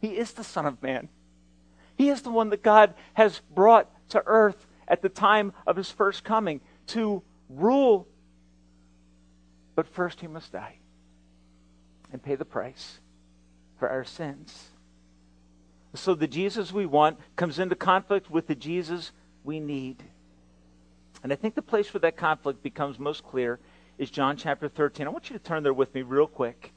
He 0.00 0.16
is 0.16 0.32
the 0.32 0.44
Son 0.44 0.66
of 0.66 0.82
Man. 0.82 1.08
He 2.02 2.08
is 2.08 2.22
the 2.22 2.32
one 2.32 2.50
that 2.50 2.64
God 2.64 2.94
has 3.14 3.40
brought 3.54 3.88
to 4.08 4.24
earth 4.26 4.66
at 4.88 5.02
the 5.02 5.08
time 5.08 5.52
of 5.68 5.76
his 5.76 5.88
first 5.88 6.24
coming 6.24 6.60
to 6.88 7.22
rule. 7.48 8.08
But 9.76 9.86
first, 9.86 10.18
he 10.18 10.26
must 10.26 10.50
die 10.50 10.78
and 12.10 12.20
pay 12.20 12.34
the 12.34 12.44
price 12.44 12.98
for 13.78 13.88
our 13.88 14.02
sins. 14.02 14.70
So 15.94 16.16
the 16.16 16.26
Jesus 16.26 16.72
we 16.72 16.86
want 16.86 17.20
comes 17.36 17.60
into 17.60 17.76
conflict 17.76 18.28
with 18.28 18.48
the 18.48 18.56
Jesus 18.56 19.12
we 19.44 19.60
need. 19.60 20.02
And 21.22 21.32
I 21.32 21.36
think 21.36 21.54
the 21.54 21.62
place 21.62 21.94
where 21.94 22.00
that 22.00 22.16
conflict 22.16 22.64
becomes 22.64 22.98
most 22.98 23.22
clear 23.22 23.60
is 23.96 24.10
John 24.10 24.36
chapter 24.36 24.68
13. 24.68 25.06
I 25.06 25.10
want 25.10 25.30
you 25.30 25.38
to 25.38 25.44
turn 25.44 25.62
there 25.62 25.72
with 25.72 25.94
me 25.94 26.02
real 26.02 26.26
quick. 26.26 26.72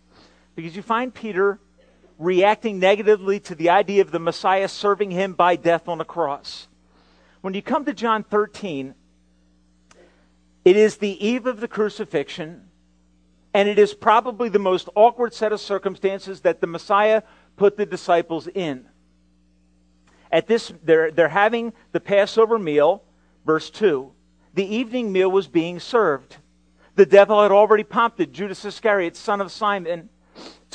Because 0.55 0.75
you 0.75 0.83
find 0.83 1.11
Peter 1.11 1.59
reacting 2.17 2.79
negatively 2.79 3.39
to 3.41 3.55
the 3.55 3.69
idea 3.69 4.01
of 4.01 4.11
the 4.11 4.19
Messiah 4.19 4.67
serving 4.67 5.11
him 5.11 5.33
by 5.33 5.55
death 5.55 5.87
on 5.87 5.99
a 6.01 6.05
cross. 6.05 6.67
When 7.41 7.53
you 7.53 7.61
come 7.61 7.85
to 7.85 7.93
John 7.93 8.23
13, 8.23 8.95
it 10.63 10.75
is 10.75 10.97
the 10.97 11.25
eve 11.25 11.45
of 11.45 11.59
the 11.59 11.67
crucifixion, 11.67 12.69
and 13.53 13.69
it 13.69 13.77
is 13.77 13.93
probably 13.93 14.49
the 14.49 14.59
most 14.59 14.89
awkward 14.95 15.33
set 15.33 15.51
of 15.51 15.59
circumstances 15.59 16.41
that 16.41 16.61
the 16.61 16.67
Messiah 16.67 17.21
put 17.55 17.77
the 17.77 17.85
disciples 17.85 18.47
in. 18.47 18.87
At 20.31 20.47
this, 20.47 20.73
they're, 20.83 21.11
they're 21.11 21.29
having 21.29 21.71
the 21.91 21.99
Passover 21.99 22.57
meal, 22.57 23.03
verse 23.45 23.69
2. 23.69 24.11
The 24.55 24.65
evening 24.65 25.11
meal 25.11 25.29
was 25.29 25.47
being 25.47 25.79
served. 25.79 26.37
The 26.95 27.05
devil 27.05 27.41
had 27.41 27.51
already 27.51 27.83
prompted 27.83 28.33
Judas 28.33 28.65
Iscariot, 28.65 29.15
son 29.15 29.39
of 29.41 29.51
Simon, 29.51 30.09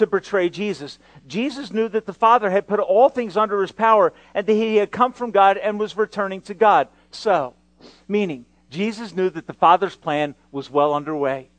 to 0.00 0.06
betray 0.06 0.48
Jesus. 0.48 0.98
Jesus 1.26 1.72
knew 1.72 1.86
that 1.90 2.06
the 2.06 2.14
Father 2.14 2.50
had 2.50 2.66
put 2.66 2.80
all 2.80 3.10
things 3.10 3.36
under 3.36 3.60
his 3.60 3.70
power 3.70 4.14
and 4.34 4.46
that 4.46 4.52
he 4.52 4.76
had 4.76 4.90
come 4.90 5.12
from 5.12 5.30
God 5.30 5.58
and 5.58 5.78
was 5.78 5.94
returning 5.94 6.40
to 6.42 6.54
God. 6.54 6.88
So, 7.10 7.54
meaning, 8.08 8.46
Jesus 8.70 9.14
knew 9.14 9.28
that 9.28 9.46
the 9.46 9.52
Father's 9.52 9.96
plan 9.96 10.34
was 10.50 10.70
well 10.70 10.94
underway. 10.94 11.50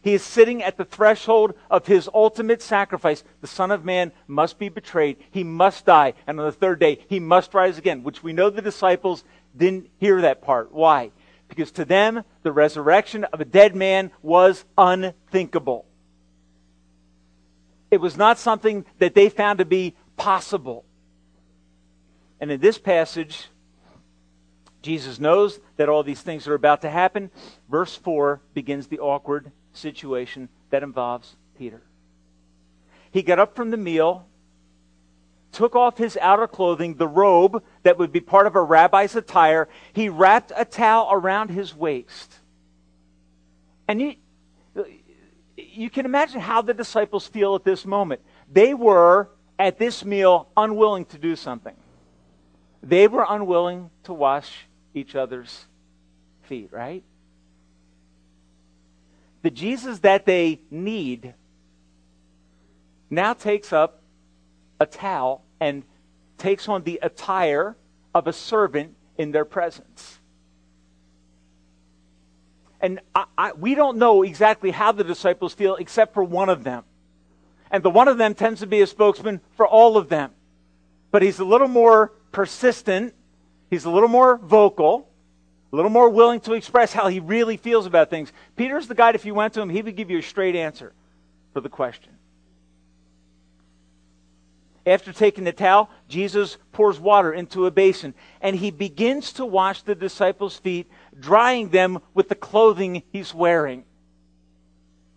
He 0.00 0.14
is 0.14 0.22
sitting 0.22 0.62
at 0.62 0.78
the 0.78 0.86
threshold 0.86 1.52
of 1.70 1.86
his 1.86 2.08
ultimate 2.14 2.62
sacrifice. 2.62 3.22
The 3.42 3.46
Son 3.46 3.70
of 3.70 3.84
Man 3.84 4.10
must 4.26 4.58
be 4.58 4.70
betrayed. 4.70 5.18
He 5.30 5.44
must 5.44 5.84
die. 5.84 6.14
And 6.26 6.40
on 6.40 6.46
the 6.46 6.52
third 6.52 6.80
day, 6.80 7.04
he 7.08 7.20
must 7.20 7.52
rise 7.52 7.76
again, 7.76 8.02
which 8.02 8.22
we 8.22 8.32
know 8.32 8.48
the 8.48 8.62
disciples 8.62 9.22
didn't 9.54 9.90
hear 9.98 10.22
that 10.22 10.40
part. 10.40 10.72
Why? 10.72 11.10
Because 11.48 11.70
to 11.72 11.84
them, 11.84 12.24
the 12.42 12.52
resurrection 12.52 13.24
of 13.24 13.42
a 13.42 13.44
dead 13.44 13.76
man 13.76 14.12
was 14.22 14.64
unthinkable. 14.78 15.84
It 17.94 18.00
was 18.00 18.16
not 18.16 18.40
something 18.40 18.84
that 18.98 19.14
they 19.14 19.28
found 19.28 19.60
to 19.60 19.64
be 19.64 19.94
possible. 20.16 20.84
And 22.40 22.50
in 22.50 22.58
this 22.58 22.76
passage, 22.76 23.46
Jesus 24.82 25.20
knows 25.20 25.60
that 25.76 25.88
all 25.88 26.02
these 26.02 26.20
things 26.20 26.48
are 26.48 26.54
about 26.54 26.82
to 26.82 26.90
happen. 26.90 27.30
Verse 27.70 27.94
4 27.94 28.40
begins 28.52 28.88
the 28.88 28.98
awkward 28.98 29.52
situation 29.72 30.48
that 30.70 30.82
involves 30.82 31.36
Peter. 31.56 31.82
He 33.12 33.22
got 33.22 33.38
up 33.38 33.54
from 33.54 33.70
the 33.70 33.76
meal, 33.76 34.26
took 35.52 35.76
off 35.76 35.96
his 35.96 36.16
outer 36.20 36.48
clothing, 36.48 36.96
the 36.96 37.06
robe 37.06 37.62
that 37.84 37.96
would 37.96 38.10
be 38.10 38.18
part 38.18 38.48
of 38.48 38.56
a 38.56 38.62
rabbi's 38.62 39.14
attire. 39.14 39.68
He 39.92 40.08
wrapped 40.08 40.50
a 40.56 40.64
towel 40.64 41.10
around 41.12 41.50
his 41.50 41.76
waist. 41.76 42.40
And 43.86 44.00
you, 44.00 44.16
you 45.56 45.90
can 45.90 46.04
imagine 46.04 46.40
how 46.40 46.62
the 46.62 46.74
disciples 46.74 47.26
feel 47.26 47.54
at 47.54 47.64
this 47.64 47.84
moment. 47.84 48.20
They 48.50 48.74
were, 48.74 49.30
at 49.58 49.78
this 49.78 50.04
meal, 50.04 50.48
unwilling 50.56 51.04
to 51.06 51.18
do 51.18 51.36
something. 51.36 51.74
They 52.82 53.08
were 53.08 53.24
unwilling 53.28 53.90
to 54.04 54.12
wash 54.12 54.66
each 54.94 55.14
other's 55.14 55.66
feet, 56.42 56.70
right? 56.72 57.02
The 59.42 59.50
Jesus 59.50 60.00
that 60.00 60.26
they 60.26 60.60
need 60.70 61.34
now 63.10 63.32
takes 63.32 63.72
up 63.72 64.02
a 64.80 64.86
towel 64.86 65.44
and 65.60 65.84
takes 66.38 66.68
on 66.68 66.82
the 66.82 66.98
attire 67.02 67.76
of 68.14 68.26
a 68.26 68.32
servant 68.32 68.94
in 69.16 69.32
their 69.32 69.44
presence. 69.44 70.18
And 72.84 73.00
I, 73.14 73.24
I, 73.38 73.52
we 73.52 73.74
don't 73.74 73.96
know 73.96 74.24
exactly 74.24 74.70
how 74.70 74.92
the 74.92 75.04
disciples 75.04 75.54
feel 75.54 75.76
except 75.76 76.12
for 76.12 76.22
one 76.22 76.50
of 76.50 76.64
them. 76.64 76.84
And 77.70 77.82
the 77.82 77.88
one 77.88 78.08
of 78.08 78.18
them 78.18 78.34
tends 78.34 78.60
to 78.60 78.66
be 78.66 78.82
a 78.82 78.86
spokesman 78.86 79.40
for 79.56 79.66
all 79.66 79.96
of 79.96 80.10
them. 80.10 80.32
But 81.10 81.22
he's 81.22 81.38
a 81.38 81.46
little 81.46 81.66
more 81.66 82.12
persistent, 82.30 83.14
he's 83.70 83.86
a 83.86 83.90
little 83.90 84.10
more 84.10 84.36
vocal, 84.36 85.08
a 85.72 85.76
little 85.76 85.90
more 85.90 86.10
willing 86.10 86.40
to 86.40 86.52
express 86.52 86.92
how 86.92 87.08
he 87.08 87.20
really 87.20 87.56
feels 87.56 87.86
about 87.86 88.10
things. 88.10 88.30
Peter's 88.54 88.86
the 88.86 88.94
guy, 88.94 89.12
if 89.12 89.24
you 89.24 89.32
went 89.32 89.54
to 89.54 89.62
him, 89.62 89.70
he 89.70 89.80
would 89.80 89.96
give 89.96 90.10
you 90.10 90.18
a 90.18 90.22
straight 90.22 90.54
answer 90.54 90.92
for 91.54 91.62
the 91.62 91.70
question. 91.70 92.12
After 94.86 95.14
taking 95.14 95.44
the 95.44 95.52
towel, 95.52 95.88
Jesus 96.08 96.58
pours 96.72 97.00
water 97.00 97.32
into 97.32 97.64
a 97.64 97.70
basin 97.70 98.12
and 98.42 98.56
he 98.56 98.70
begins 98.70 99.32
to 99.34 99.46
wash 99.46 99.80
the 99.80 99.94
disciples' 99.94 100.58
feet, 100.58 100.90
drying 101.18 101.68
them 101.70 102.00
with 102.12 102.28
the 102.28 102.34
clothing 102.34 103.02
he's 103.12 103.34
wearing. 103.34 103.84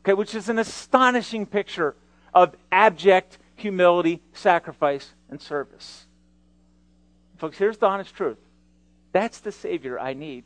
Okay, 0.02 0.14
which 0.14 0.36
is 0.36 0.50
an 0.50 0.60
astonishing 0.60 1.46
picture 1.46 1.96
of 2.34 2.56
abject 2.72 3.38
humility, 3.56 4.22
sacrifice, 4.34 5.14
and 5.30 5.42
service. 5.42 6.06
Folks, 7.38 7.58
here's 7.58 7.78
the 7.78 7.88
honest 7.88 8.16
truth 8.16 8.38
that's 9.12 9.40
the 9.40 9.52
Savior 9.52 10.00
I 10.00 10.14
need. 10.14 10.46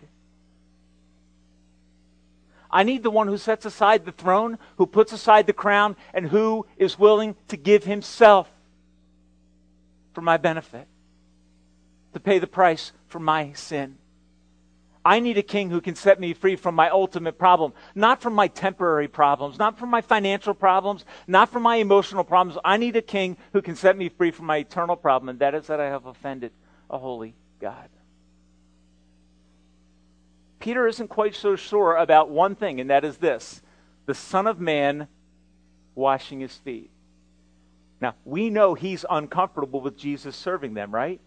I 2.72 2.84
need 2.84 3.04
the 3.04 3.12
one 3.12 3.28
who 3.28 3.38
sets 3.38 3.66
aside 3.66 4.06
the 4.06 4.14
throne, 4.14 4.58
who 4.78 4.86
puts 4.86 5.12
aside 5.12 5.46
the 5.46 5.54
crown, 5.54 5.98
and 6.14 6.28
who 6.28 6.66
is 6.78 6.98
willing 6.98 7.36
to 7.50 7.58
give 7.58 7.84
himself 7.84 8.50
for 10.14 10.22
my 10.22 10.38
benefit, 10.38 10.88
to 12.14 12.20
pay 12.20 12.40
the 12.40 12.48
price 12.48 12.94
for 13.08 13.20
my 13.20 13.52
sin. 13.54 13.98
I 15.04 15.20
need 15.20 15.38
a 15.38 15.44
king 15.44 15.70
who 15.72 15.82
can 15.82 15.96
set 15.96 16.20
me 16.20 16.34
free 16.34 16.56
from 16.56 16.76
my 16.76 16.90
ultimate 16.90 17.38
problem, 17.38 17.74
not 17.96 18.22
from 18.22 18.34
my 18.34 18.48
temporary 18.48 19.08
problems, 19.08 19.58
not 19.58 19.80
from 19.80 19.90
my 19.90 20.02
financial 20.02 20.54
problems, 20.54 21.06
not 21.28 21.50
from 21.50 21.64
my 21.64 21.78
emotional 21.78 22.24
problems. 22.24 22.60
I 22.64 22.78
need 22.78 22.96
a 22.96 23.02
king 23.02 23.38
who 23.54 23.62
can 23.62 23.76
set 23.76 23.98
me 23.98 24.10
free 24.10 24.32
from 24.32 24.46
my 24.46 24.58
eternal 24.58 24.96
problem, 24.96 25.30
and 25.30 25.40
that 25.40 25.56
is 25.56 25.68
that 25.68 25.80
I 25.80 25.88
have 25.88 26.06
offended 26.06 26.52
a 26.90 27.00
holy 27.00 27.34
God. 27.60 27.90
Peter 30.60 30.88
isn't 30.88 31.08
quite 31.08 31.34
so 31.34 31.56
sure 31.56 31.96
about 31.96 32.30
one 32.30 32.54
thing, 32.54 32.80
and 32.80 32.90
that 32.92 33.04
is 33.04 33.18
this 33.18 33.62
the 34.06 34.14
Son 34.14 34.46
of 34.46 34.60
Man 34.60 35.08
washing 35.96 36.40
his 36.40 36.56
feet. 36.58 36.92
Now, 38.00 38.16
we 38.26 38.50
know 38.50 38.74
he's 38.74 39.06
uncomfortable 39.10 39.82
with 39.82 39.98
Jesus 39.98 40.36
serving 40.36 40.74
them, 40.74 40.94
right? 40.94 41.20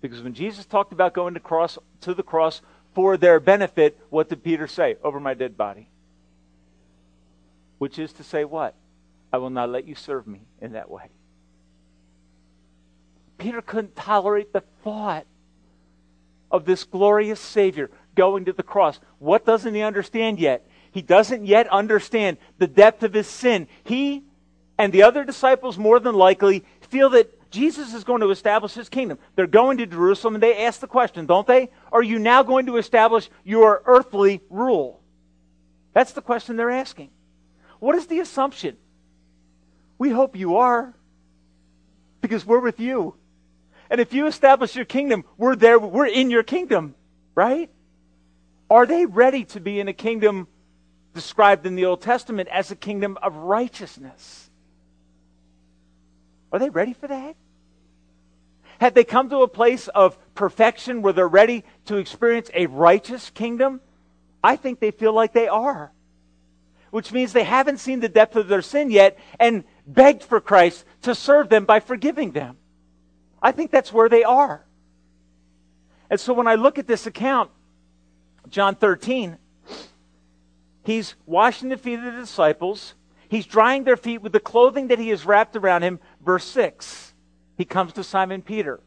Because 0.00 0.22
when 0.22 0.34
Jesus 0.34 0.64
talked 0.64 0.92
about 0.92 1.14
going 1.14 1.34
to, 1.34 1.40
cross, 1.40 1.78
to 2.02 2.14
the 2.14 2.22
cross 2.22 2.60
for 2.94 3.16
their 3.16 3.40
benefit, 3.40 3.98
what 4.10 4.28
did 4.28 4.42
Peter 4.42 4.66
say? 4.66 4.96
Over 5.02 5.20
my 5.20 5.34
dead 5.34 5.56
body. 5.56 5.88
Which 7.78 7.98
is 7.98 8.12
to 8.14 8.24
say, 8.24 8.44
what? 8.44 8.74
I 9.32 9.38
will 9.38 9.50
not 9.50 9.70
let 9.70 9.86
you 9.86 9.94
serve 9.94 10.26
me 10.26 10.42
in 10.60 10.72
that 10.72 10.90
way. 10.90 11.10
Peter 13.36 13.62
couldn't 13.62 13.94
tolerate 13.94 14.52
the 14.52 14.62
thought 14.82 15.26
of 16.50 16.64
this 16.64 16.84
glorious 16.84 17.40
Savior 17.40 17.90
going 18.14 18.46
to 18.46 18.52
the 18.52 18.62
cross. 18.62 18.98
What 19.18 19.44
doesn't 19.44 19.74
he 19.74 19.82
understand 19.82 20.40
yet? 20.40 20.66
He 20.90 21.02
doesn't 21.02 21.46
yet 21.46 21.68
understand 21.68 22.38
the 22.58 22.66
depth 22.66 23.02
of 23.04 23.12
his 23.12 23.28
sin. 23.28 23.68
He 23.84 24.24
and 24.76 24.92
the 24.92 25.04
other 25.04 25.24
disciples, 25.24 25.78
more 25.78 26.00
than 26.00 26.14
likely, 26.14 26.64
feel 26.80 27.10
that 27.10 27.37
Jesus 27.50 27.94
is 27.94 28.04
going 28.04 28.20
to 28.20 28.30
establish 28.30 28.74
his 28.74 28.88
kingdom. 28.88 29.18
They're 29.34 29.46
going 29.46 29.78
to 29.78 29.86
Jerusalem 29.86 30.34
and 30.34 30.42
they 30.42 30.64
ask 30.66 30.80
the 30.80 30.86
question, 30.86 31.26
don't 31.26 31.46
they? 31.46 31.70
Are 31.90 32.02
you 32.02 32.18
now 32.18 32.42
going 32.42 32.66
to 32.66 32.76
establish 32.76 33.30
your 33.44 33.82
earthly 33.86 34.40
rule? 34.50 35.00
That's 35.94 36.12
the 36.12 36.22
question 36.22 36.56
they're 36.56 36.70
asking. 36.70 37.10
What 37.78 37.94
is 37.94 38.06
the 38.06 38.20
assumption? 38.20 38.76
We 39.98 40.10
hope 40.10 40.36
you 40.36 40.58
are, 40.58 40.94
because 42.20 42.44
we're 42.44 42.60
with 42.60 42.78
you. 42.80 43.14
And 43.90 44.00
if 44.00 44.12
you 44.12 44.26
establish 44.26 44.76
your 44.76 44.84
kingdom, 44.84 45.24
we're 45.36 45.56
there, 45.56 45.78
we're 45.78 46.06
in 46.06 46.30
your 46.30 46.42
kingdom, 46.42 46.94
right? 47.34 47.70
Are 48.70 48.86
they 48.86 49.06
ready 49.06 49.44
to 49.46 49.60
be 49.60 49.80
in 49.80 49.88
a 49.88 49.92
kingdom 49.92 50.46
described 51.14 51.66
in 51.66 51.74
the 51.74 51.86
Old 51.86 52.02
Testament 52.02 52.48
as 52.52 52.70
a 52.70 52.76
kingdom 52.76 53.16
of 53.22 53.34
righteousness? 53.34 54.47
Are 56.52 56.58
they 56.58 56.70
ready 56.70 56.92
for 56.92 57.08
that? 57.08 57.36
Have 58.80 58.94
they 58.94 59.04
come 59.04 59.28
to 59.30 59.38
a 59.42 59.48
place 59.48 59.88
of 59.88 60.16
perfection 60.34 61.02
where 61.02 61.12
they're 61.12 61.28
ready 61.28 61.64
to 61.86 61.96
experience 61.96 62.50
a 62.54 62.66
righteous 62.66 63.30
kingdom? 63.30 63.80
I 64.42 64.56
think 64.56 64.78
they 64.78 64.92
feel 64.92 65.12
like 65.12 65.32
they 65.32 65.48
are. 65.48 65.92
Which 66.90 67.12
means 67.12 67.32
they 67.32 67.44
haven't 67.44 67.78
seen 67.78 68.00
the 68.00 68.08
depth 68.08 68.36
of 68.36 68.48
their 68.48 68.62
sin 68.62 68.90
yet 68.90 69.18
and 69.38 69.64
begged 69.86 70.22
for 70.22 70.40
Christ 70.40 70.84
to 71.02 71.14
serve 71.14 71.48
them 71.48 71.64
by 71.64 71.80
forgiving 71.80 72.30
them. 72.30 72.56
I 73.42 73.52
think 73.52 73.70
that's 73.70 73.92
where 73.92 74.08
they 74.08 74.24
are. 74.24 74.64
And 76.08 76.18
so 76.18 76.32
when 76.32 76.46
I 76.46 76.54
look 76.54 76.78
at 76.78 76.86
this 76.86 77.06
account, 77.06 77.50
John 78.48 78.74
13, 78.76 79.36
he's 80.84 81.14
washing 81.26 81.68
the 81.68 81.76
feet 81.76 81.98
of 81.98 82.04
the 82.04 82.12
disciples. 82.12 82.94
He's 83.28 83.44
drying 83.44 83.84
their 83.84 83.96
feet 83.96 84.22
with 84.22 84.32
the 84.32 84.40
clothing 84.40 84.88
that 84.88 84.98
he 84.98 85.10
has 85.10 85.26
wrapped 85.26 85.54
around 85.56 85.82
him. 85.82 86.00
Verse 86.20 86.44
6 86.44 87.08
he 87.58 87.64
comes 87.64 87.92
to 87.94 88.04
Simon 88.04 88.40
Peter. 88.40 88.80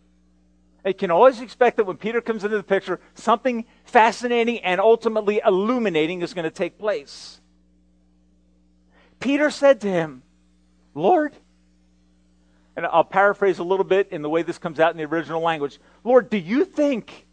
You 0.85 0.93
can 0.93 1.11
always 1.11 1.41
expect 1.41 1.77
that 1.77 1.83
when 1.83 1.97
Peter 1.97 2.21
comes 2.21 2.43
into 2.45 2.55
the 2.55 2.63
picture, 2.63 3.01
something 3.13 3.65
fascinating 3.83 4.59
and 4.59 4.79
ultimately 4.79 5.41
illuminating 5.45 6.21
is 6.21 6.33
going 6.33 6.45
to 6.45 6.49
take 6.49 6.79
place. 6.79 7.41
Peter 9.19 9.51
said 9.51 9.81
to 9.81 9.89
him, 9.89 10.23
Lord, 10.95 11.35
and 12.77 12.85
I'll 12.85 13.03
paraphrase 13.03 13.59
a 13.59 13.63
little 13.63 13.83
bit 13.83 14.07
in 14.11 14.21
the 14.21 14.29
way 14.29 14.41
this 14.41 14.57
comes 14.57 14.79
out 14.79 14.91
in 14.91 14.97
the 14.97 15.03
original 15.03 15.41
language 15.41 15.77
Lord, 16.03 16.29
do 16.29 16.37
you 16.37 16.63
think 16.63 17.27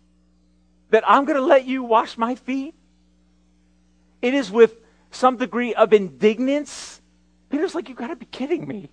that 0.91 1.05
I'm 1.07 1.25
going 1.25 1.39
to 1.39 1.45
let 1.45 1.65
you 1.65 1.85
wash 1.85 2.19
my 2.19 2.35
feet? 2.35 2.75
It 4.21 4.35
is 4.35 4.51
with 4.51 4.75
some 5.13 5.37
degree 5.37 5.73
of 5.75 5.93
indignance. 5.93 7.01
Peter's 7.49 7.75
like, 7.77 7.89
You've 7.89 7.97
got 7.97 8.09
to 8.09 8.17
be 8.17 8.27
kidding 8.27 8.67
me. 8.67 8.91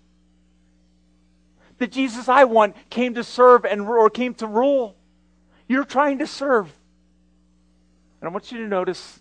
The 1.77 1.87
Jesus 1.87 2.29
I 2.29 2.45
want 2.45 2.75
came 2.89 3.15
to 3.15 3.23
serve 3.23 3.65
and 3.65 3.81
or 3.81 4.09
came 4.09 4.33
to 4.35 4.47
rule. 4.47 4.95
You're 5.67 5.83
trying 5.83 6.19
to 6.19 6.27
serve. 6.27 6.71
And 8.21 8.29
I 8.29 8.31
want 8.31 8.51
you 8.51 8.59
to 8.59 8.67
notice 8.67 9.19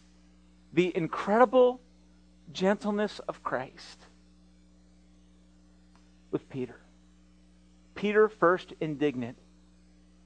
the 0.72 0.96
incredible 0.96 1.80
gentleness 2.52 3.20
of 3.28 3.42
Christ 3.42 4.06
with 6.30 6.48
Peter. 6.48 6.76
Peter 7.94 8.28
first 8.28 8.72
indignant. 8.80 9.38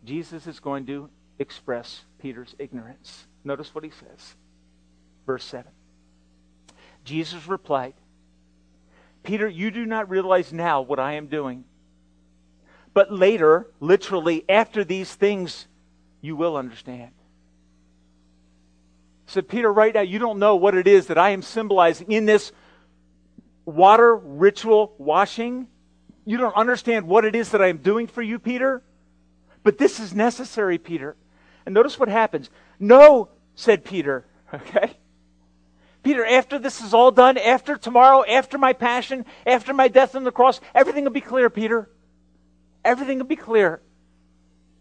Jesus 0.05 0.47
is 0.47 0.61
going 0.61 0.87
to 0.87 1.11
express 1.39 2.05
Peter's 2.19 2.55
ignorance. 2.59 3.27
Notice 3.45 3.75
what 3.75 3.85
he 3.85 3.91
says. 3.91 4.35
Verse 5.27 5.45
7. 5.45 5.71
Jesus 7.05 7.47
replied, 7.47 7.95
Peter, 9.23 9.49
you 9.49 9.71
do 9.71 9.87
not 9.87 10.09
realize 10.09 10.53
now 10.53 10.81
what 10.81 10.99
I 10.99 11.15
am 11.15 11.27
doing 11.27 11.65
but 12.99 13.13
later, 13.13 13.71
literally 13.79 14.45
after 14.49 14.83
these 14.83 15.15
things, 15.15 15.69
you 16.21 16.35
will 16.35 16.57
understand. 16.57 17.13
Said 19.27 19.47
Peter, 19.47 19.73
right 19.73 19.95
now, 19.95 20.01
you 20.01 20.19
don't 20.19 20.41
know 20.41 20.57
what 20.57 20.75
it 20.75 20.89
is 20.89 21.07
that 21.07 21.17
I 21.17 21.31
am 21.31 21.43
symbolizing 21.43 22.11
in 22.11 22.27
this 22.27 22.51
water 23.65 24.17
ritual 24.17 24.97
washing. 24.99 25.69
You 26.25 26.39
don't 26.39 26.57
understand 26.57 27.07
what 27.07 27.25
it 27.25 27.37
is 27.37 27.51
that 27.51 27.63
I 27.63 27.69
am 27.69 27.77
doing 27.77 28.09
for 28.09 28.21
you, 28.21 28.41
Peter. 28.41 28.83
But 29.63 29.79
this 29.79 30.01
is 30.01 30.13
necessary, 30.13 30.77
Peter. 30.77 31.15
And 31.67 31.77
notice 31.77 32.01
what 32.01 32.09
happens. 32.09 32.51
No, 32.81 33.29
said 33.55 33.85
Peter. 33.85 34.27
Okay? 34.53 34.91
Peter, 36.03 36.27
after 36.27 36.59
this 36.59 36.81
is 36.81 36.93
all 36.93 37.13
done, 37.13 37.39
after 37.39 37.77
tomorrow, 37.77 38.25
after 38.25 38.59
my 38.59 38.73
passion, 38.73 39.25
after 39.47 39.73
my 39.73 39.87
death 39.87 40.17
on 40.17 40.25
the 40.25 40.33
cross, 40.33 40.61
everything 40.75 41.05
will 41.05 41.13
be 41.13 41.21
clear, 41.21 41.49
Peter 41.49 41.89
everything 42.85 43.19
will 43.19 43.27
be 43.27 43.37
clear. 43.37 43.81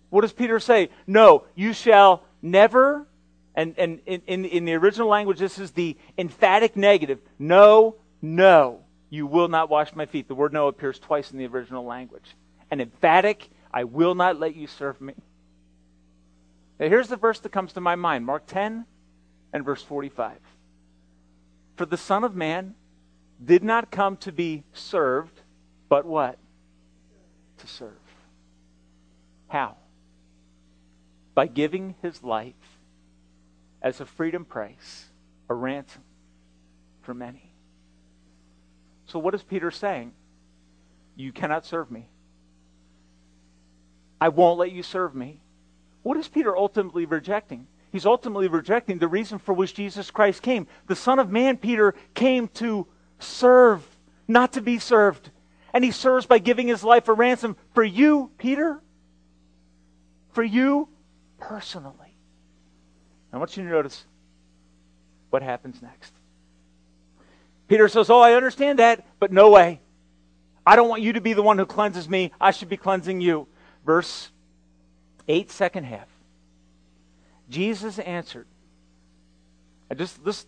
What 0.10 0.22
does 0.22 0.34
Peter 0.34 0.60
say? 0.60 0.89
No, 1.06 1.46
you 1.56 1.74
shall 1.74 2.24
never, 2.42 3.08
and, 3.56 3.75
and 3.77 4.00
in, 4.06 4.22
in, 4.27 4.46
in 4.46 4.66
the 4.66 4.74
original 4.75 5.08
language, 5.08 5.39
this 5.39 5.60
is 5.60 5.72
the 5.72 5.98
emphatic 6.18 6.75
negative. 6.75 7.20
No, 7.38 7.96
no, 8.22 8.82
you 9.10 9.27
will 9.27 9.48
not 9.48 9.70
wash 9.70 9.94
my 9.96 10.06
feet. 10.06 10.27
The 10.27 10.36
word 10.36 10.54
no 10.54 10.68
appears 10.68 11.00
twice 11.00 11.32
in 11.32 11.38
the 11.38 11.48
original 11.48 11.86
language. 11.86 12.36
An 12.72 12.82
emphatic, 12.82 13.50
I 13.74 13.84
will 13.84 14.15
not 14.15 14.39
let 14.39 14.56
you 14.56 14.67
serve 14.67 15.00
me. 15.02 15.13
Now, 16.80 16.88
here's 16.88 17.08
the 17.08 17.17
verse 17.17 17.39
that 17.39 17.52
comes 17.52 17.74
to 17.74 17.82
my 17.82 17.95
mind 17.95 18.26
Mark 18.26 18.45
10 18.48 18.86
and 19.54 19.65
verse 19.65 19.82
45. 19.84 20.38
For 21.76 21.86
the 21.86 21.98
Son 21.98 22.24
of 22.24 22.36
Man 22.36 22.76
did 23.43 23.63
not 23.63 23.91
come 23.91 24.17
to 24.17 24.32
be 24.32 24.63
served, 24.74 25.41
but 25.89 26.06
what? 26.06 26.38
To 27.60 27.67
serve. 27.67 27.91
How? 29.48 29.78
By 31.34 31.48
giving 31.48 31.96
his 32.02 32.24
life 32.24 32.54
as 33.82 34.02
a 34.02 34.06
freedom 34.06 34.46
price, 34.46 35.06
a 35.50 35.54
ransom 35.54 36.04
for 37.02 37.13
many. 37.13 37.54
So, 39.06 39.20
what 39.20 39.34
is 39.34 39.43
Peter 39.43 39.72
saying? 39.72 40.12
You 41.15 41.32
cannot 41.32 41.65
serve 41.65 41.89
me. 41.89 42.10
I 44.20 44.30
won't 44.30 44.60
let 44.60 44.72
you 44.72 44.84
serve 44.84 45.15
me. 45.15 45.39
What 46.04 46.17
is 46.17 46.28
Peter 46.28 46.56
ultimately 46.58 47.06
rejecting? 47.06 47.67
He's 47.91 48.06
ultimately 48.06 48.48
rejecting 48.48 48.98
the 49.00 49.08
reason 49.08 49.39
for 49.39 49.54
which 49.54 49.74
Jesus 49.74 50.12
Christ 50.12 50.41
came. 50.41 50.67
The 50.88 50.96
Son 50.96 51.20
of 51.20 51.32
Man, 51.32 51.58
Peter, 51.58 51.93
came 52.13 52.48
to 52.50 52.88
serve, 53.20 53.86
not 54.28 54.54
to 54.54 54.62
be 54.62 54.80
served 54.80 55.32
and 55.78 55.86
he 55.86 55.92
serves 55.92 56.26
by 56.26 56.40
giving 56.40 56.68
his 56.68 56.84
life 56.84 57.08
a 57.08 57.13
ransom 57.13 57.56
for 57.76 57.84
you, 57.84 58.32
Peter. 58.40 58.82
For 60.32 60.42
you 60.42 60.90
personally. 61.38 62.18
I 63.32 63.38
want 63.38 63.56
you 63.56 63.63
to 63.63 63.70
notice 63.70 64.04
what 65.30 65.44
happens 65.44 65.80
next. 65.80 66.13
Peter 67.68 67.88
says, 67.88 68.10
Oh, 68.10 68.20
I 68.20 68.34
understand 68.34 68.80
that, 68.80 69.06
but 69.20 69.32
no 69.32 69.52
way. 69.52 69.80
I 70.66 70.76
don't 70.76 70.90
want 70.90 71.04
you 71.04 71.13
to 71.13 71.22
be 71.22 71.34
the 71.34 71.44
one 71.44 71.60
who 71.60 71.66
cleanses 71.68 72.10
me. 72.10 72.32
I 72.42 72.50
should 72.50 72.70
be 72.70 72.78
cleansing 72.78 73.22
you. 73.22 73.48
Verse 73.86 74.32
8, 75.28 75.52
second 75.52 75.84
half. 75.84 76.08
Jesus 77.52 78.00
answered. 78.00 78.48
I 79.92 79.94
just 79.94 80.26
this 80.26 80.48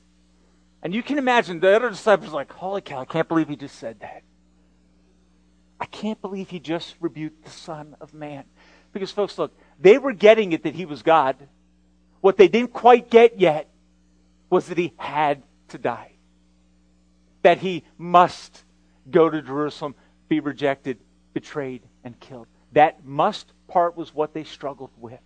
and 0.81 0.91
you 0.91 1.03
can 1.03 1.19
imagine 1.19 1.59
the 1.59 1.75
other 1.75 1.91
disciples 1.91 2.33
like, 2.33 2.51
holy 2.51 2.81
cow, 2.81 3.01
I 3.01 3.05
can't 3.05 3.27
believe 3.27 3.47
he 3.47 3.55
just 3.55 3.75
said 3.75 3.99
that. 3.99 4.23
I 5.79 5.85
can't 5.85 6.21
believe 6.21 6.49
he 6.49 6.59
just 6.59 6.95
rebuked 6.99 7.43
the 7.45 7.49
Son 7.49 7.95
of 8.01 8.13
Man. 8.13 8.43
Because, 8.91 9.11
folks, 9.11 9.37
look, 9.37 9.57
they 9.79 9.97
were 9.97 10.13
getting 10.13 10.51
it 10.51 10.63
that 10.63 10.75
he 10.75 10.85
was 10.85 11.03
God. 11.03 11.35
What 12.21 12.37
they 12.37 12.47
didn't 12.47 12.73
quite 12.73 13.09
get 13.09 13.39
yet 13.39 13.69
was 14.49 14.67
that 14.67 14.77
he 14.77 14.93
had 14.97 15.43
to 15.69 15.77
die, 15.77 16.13
that 17.43 17.59
he 17.59 17.83
must 17.97 18.63
go 19.09 19.29
to 19.29 19.41
Jerusalem, 19.41 19.95
be 20.27 20.39
rejected, 20.39 20.97
betrayed, 21.33 21.83
and 22.03 22.19
killed. 22.19 22.47
That 22.73 23.05
must 23.05 23.53
part 23.67 23.95
was 23.95 24.13
what 24.13 24.33
they 24.33 24.43
struggled 24.43 24.91
with. 24.97 25.19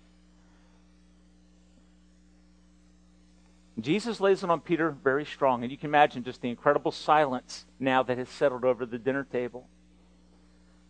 Jesus 3.80 4.20
lays 4.20 4.44
it 4.44 4.50
on 4.50 4.60
Peter 4.62 4.92
very 4.92 5.26
strong, 5.26 5.64
and 5.64 5.72
you 5.72 5.78
can 5.78 5.90
imagine 5.90 6.24
just 6.24 6.42
the 6.42 6.50
incredible 6.50 6.92
silence 6.92 7.66
now 7.80 8.04
that 8.04 8.18
has 8.18 8.30
settled 8.30 8.66
over 8.66 8.86
the 8.86 9.00
dinner 9.00 9.24
table. 9.24 9.68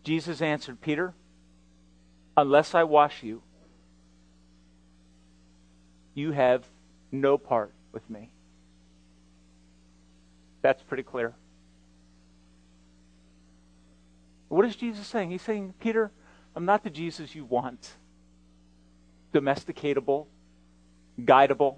Jesus 0.03 0.41
answered, 0.41 0.81
Peter, 0.81 1.13
unless 2.35 2.75
I 2.75 2.83
wash 2.83 3.23
you, 3.23 3.41
you 6.13 6.31
have 6.31 6.65
no 7.11 7.37
part 7.37 7.73
with 7.91 8.07
me. 8.09 8.29
That's 10.61 10.81
pretty 10.83 11.03
clear. 11.03 11.33
What 14.49 14.65
is 14.65 14.75
Jesus 14.75 15.07
saying? 15.07 15.31
He's 15.31 15.41
saying, 15.41 15.73
Peter, 15.79 16.11
I'm 16.55 16.65
not 16.65 16.83
the 16.83 16.89
Jesus 16.89 17.33
you 17.33 17.45
want. 17.45 17.95
Domesticatable, 19.33 20.27
guidable. 21.19 21.77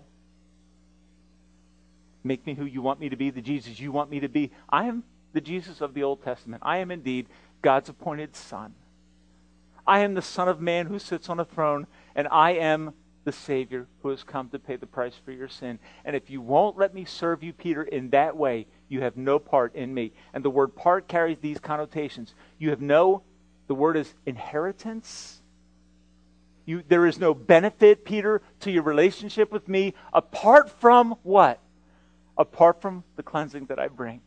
Make 2.23 2.45
me 2.45 2.53
who 2.53 2.65
you 2.65 2.81
want 2.81 2.99
me 2.99 3.09
to 3.09 3.15
be, 3.15 3.29
the 3.29 3.41
Jesus 3.41 3.79
you 3.79 3.91
want 3.91 4.09
me 4.09 4.19
to 4.19 4.27
be. 4.27 4.51
I 4.67 4.85
am 4.85 5.03
the 5.31 5.41
Jesus 5.41 5.79
of 5.79 5.93
the 5.93 6.03
Old 6.03 6.23
Testament. 6.23 6.63
I 6.65 6.77
am 6.77 6.91
indeed 6.91 7.27
God's 7.65 7.89
appointed 7.89 8.35
Son. 8.35 8.75
I 9.87 10.01
am 10.01 10.13
the 10.13 10.21
Son 10.21 10.47
of 10.47 10.61
Man 10.61 10.85
who 10.85 10.99
sits 10.99 11.29
on 11.29 11.39
a 11.39 11.45
throne, 11.45 11.87
and 12.13 12.27
I 12.27 12.51
am 12.51 12.93
the 13.23 13.31
Savior 13.31 13.87
who 14.03 14.09
has 14.09 14.21
come 14.21 14.49
to 14.49 14.59
pay 14.59 14.75
the 14.75 14.85
price 14.85 15.15
for 15.25 15.31
your 15.31 15.47
sin. 15.47 15.79
And 16.05 16.15
if 16.15 16.29
you 16.29 16.41
won't 16.41 16.77
let 16.77 16.93
me 16.93 17.05
serve 17.05 17.41
you, 17.41 17.53
Peter, 17.53 17.81
in 17.81 18.11
that 18.11 18.37
way, 18.37 18.67
you 18.87 19.01
have 19.01 19.17
no 19.17 19.39
part 19.39 19.73
in 19.73 19.91
me. 19.95 20.11
And 20.31 20.45
the 20.45 20.49
word 20.51 20.75
part 20.75 21.07
carries 21.07 21.39
these 21.39 21.57
connotations. 21.57 22.35
You 22.59 22.69
have 22.69 22.81
no, 22.81 23.23
the 23.65 23.73
word 23.73 23.97
is 23.97 24.13
inheritance. 24.27 25.41
You, 26.67 26.83
there 26.87 27.07
is 27.07 27.17
no 27.17 27.33
benefit, 27.33 28.05
Peter, 28.05 28.43
to 28.59 28.69
your 28.69 28.83
relationship 28.83 29.51
with 29.51 29.67
me 29.67 29.95
apart 30.13 30.69
from 30.69 31.15
what? 31.23 31.59
Apart 32.37 32.79
from 32.79 33.03
the 33.15 33.23
cleansing 33.23 33.65
that 33.65 33.79
I 33.79 33.87
bring 33.87 34.21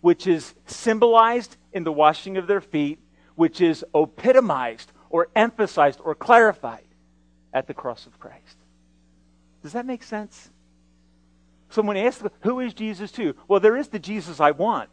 which 0.00 0.26
is 0.26 0.54
symbolized 0.66 1.56
in 1.72 1.84
the 1.84 1.92
washing 1.92 2.36
of 2.36 2.46
their 2.46 2.60
feet, 2.60 2.98
which 3.34 3.60
is 3.60 3.84
epitomized 3.94 4.92
or 5.10 5.28
emphasized 5.34 6.00
or 6.02 6.14
clarified 6.14 6.86
at 7.52 7.66
the 7.66 7.74
cross 7.74 8.06
of 8.06 8.18
Christ. 8.18 8.56
Does 9.62 9.72
that 9.72 9.86
make 9.86 10.02
sense? 10.02 10.50
Someone 11.70 11.96
asks, 11.96 12.22
Who 12.40 12.60
is 12.60 12.74
Jesus 12.74 13.12
to? 13.12 13.34
Well, 13.46 13.60
there 13.60 13.76
is 13.76 13.88
the 13.88 13.98
Jesus 13.98 14.40
I 14.40 14.52
want. 14.52 14.88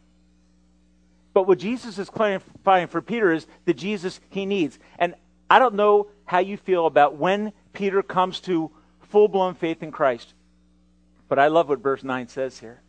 But 1.32 1.46
what 1.46 1.58
Jesus 1.58 1.98
is 1.98 2.08
clarifying 2.08 2.88
for 2.88 3.02
Peter 3.02 3.32
is 3.32 3.46
the 3.66 3.74
Jesus 3.74 4.20
he 4.30 4.46
needs. 4.46 4.78
And 4.98 5.14
I 5.50 5.58
don't 5.58 5.74
know 5.74 6.08
how 6.24 6.38
you 6.38 6.56
feel 6.56 6.86
about 6.86 7.16
when 7.16 7.52
Peter 7.72 8.02
comes 8.02 8.40
to 8.40 8.70
full 9.02 9.28
blown 9.28 9.54
faith 9.54 9.82
in 9.82 9.92
Christ. 9.92 10.34
But 11.28 11.38
I 11.38 11.48
love 11.48 11.68
what 11.68 11.80
verse 11.80 12.02
9 12.02 12.28
says 12.28 12.58
here. 12.58 12.80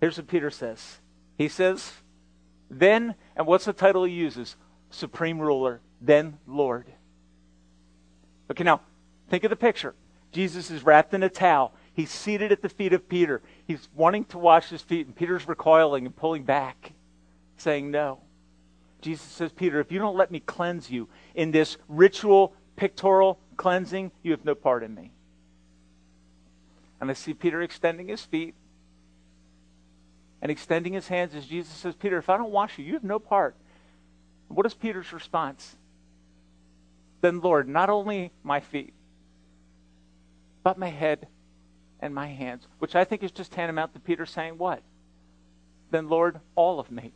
Here's 0.00 0.18
what 0.18 0.26
Peter 0.26 0.50
says 0.50 0.98
He 1.38 1.48
says, 1.48 1.92
Then, 2.70 3.14
and 3.36 3.46
what's 3.46 3.64
the 3.64 3.72
title 3.72 4.04
he 4.04 4.12
uses? 4.12 4.56
Supreme 4.90 5.38
ruler, 5.38 5.80
then 6.00 6.38
Lord. 6.46 6.86
Okay, 8.50 8.64
now, 8.64 8.80
think 9.28 9.44
of 9.44 9.50
the 9.50 9.56
picture. 9.56 9.94
Jesus 10.32 10.70
is 10.70 10.84
wrapped 10.84 11.14
in 11.14 11.22
a 11.22 11.28
towel. 11.28 11.72
He's 11.92 12.10
seated 12.10 12.52
at 12.52 12.62
the 12.62 12.68
feet 12.68 12.92
of 12.92 13.08
Peter. 13.08 13.42
He's 13.66 13.88
wanting 13.94 14.26
to 14.26 14.38
wash 14.38 14.68
his 14.68 14.82
feet, 14.82 15.06
and 15.06 15.16
Peter's 15.16 15.48
recoiling 15.48 16.04
and 16.06 16.14
pulling 16.14 16.44
back, 16.44 16.92
saying 17.56 17.90
no. 17.90 18.20
Jesus 19.00 19.26
says, 19.26 19.52
Peter, 19.52 19.80
if 19.80 19.90
you 19.90 19.98
don't 19.98 20.16
let 20.16 20.30
me 20.30 20.40
cleanse 20.40 20.90
you 20.90 21.08
in 21.34 21.50
this 21.50 21.78
ritual, 21.88 22.54
pictorial 22.76 23.38
cleansing, 23.56 24.12
you 24.22 24.30
have 24.32 24.44
no 24.44 24.54
part 24.54 24.82
in 24.82 24.94
me. 24.94 25.12
And 27.00 27.10
I 27.10 27.14
see 27.14 27.34
Peter 27.34 27.62
extending 27.62 28.08
his 28.08 28.22
feet 28.22 28.54
and 30.42 30.50
extending 30.50 30.92
his 30.92 31.08
hands 31.08 31.34
as 31.34 31.46
Jesus 31.46 31.74
says, 31.74 31.94
Peter, 31.94 32.18
if 32.18 32.28
I 32.28 32.36
don't 32.36 32.50
wash 32.50 32.78
you, 32.78 32.84
you 32.84 32.94
have 32.94 33.04
no 33.04 33.18
part. 33.18 33.56
What 34.48 34.66
is 34.66 34.74
Peter's 34.74 35.12
response? 35.12 35.76
Then, 37.20 37.40
Lord, 37.40 37.68
not 37.68 37.90
only 37.90 38.32
my 38.42 38.60
feet, 38.60 38.92
but 40.62 40.78
my 40.78 40.88
head 40.88 41.26
and 42.00 42.14
my 42.14 42.26
hands, 42.26 42.66
which 42.78 42.94
I 42.94 43.04
think 43.04 43.22
is 43.22 43.32
just 43.32 43.52
tantamount 43.52 43.94
to 43.94 44.00
Peter 44.00 44.26
saying, 44.26 44.58
What? 44.58 44.82
Then, 45.90 46.08
Lord, 46.08 46.40
all 46.54 46.78
of 46.78 46.90
me. 46.90 47.12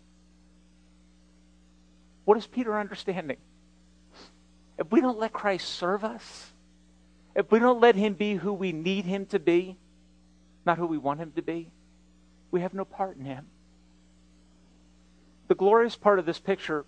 What 2.24 2.38
is 2.38 2.46
Peter 2.46 2.78
understanding? 2.78 3.38
If 4.78 4.90
we 4.90 5.00
don't 5.00 5.18
let 5.18 5.32
Christ 5.32 5.68
serve 5.68 6.04
us, 6.04 6.52
if 7.34 7.50
we 7.50 7.58
don't 7.58 7.80
let 7.80 7.96
him 7.96 8.14
be 8.14 8.34
who 8.34 8.52
we 8.52 8.72
need 8.72 9.04
him 9.04 9.26
to 9.26 9.38
be, 9.38 9.76
not 10.64 10.78
who 10.78 10.86
we 10.86 10.98
want 10.98 11.20
him 11.20 11.32
to 11.32 11.42
be, 11.42 11.70
we 12.50 12.60
have 12.60 12.74
no 12.74 12.84
part 12.84 13.16
in 13.16 13.24
him. 13.24 13.46
The 15.48 15.54
glorious 15.54 15.96
part 15.96 16.18
of 16.18 16.26
this 16.26 16.38
picture 16.38 16.84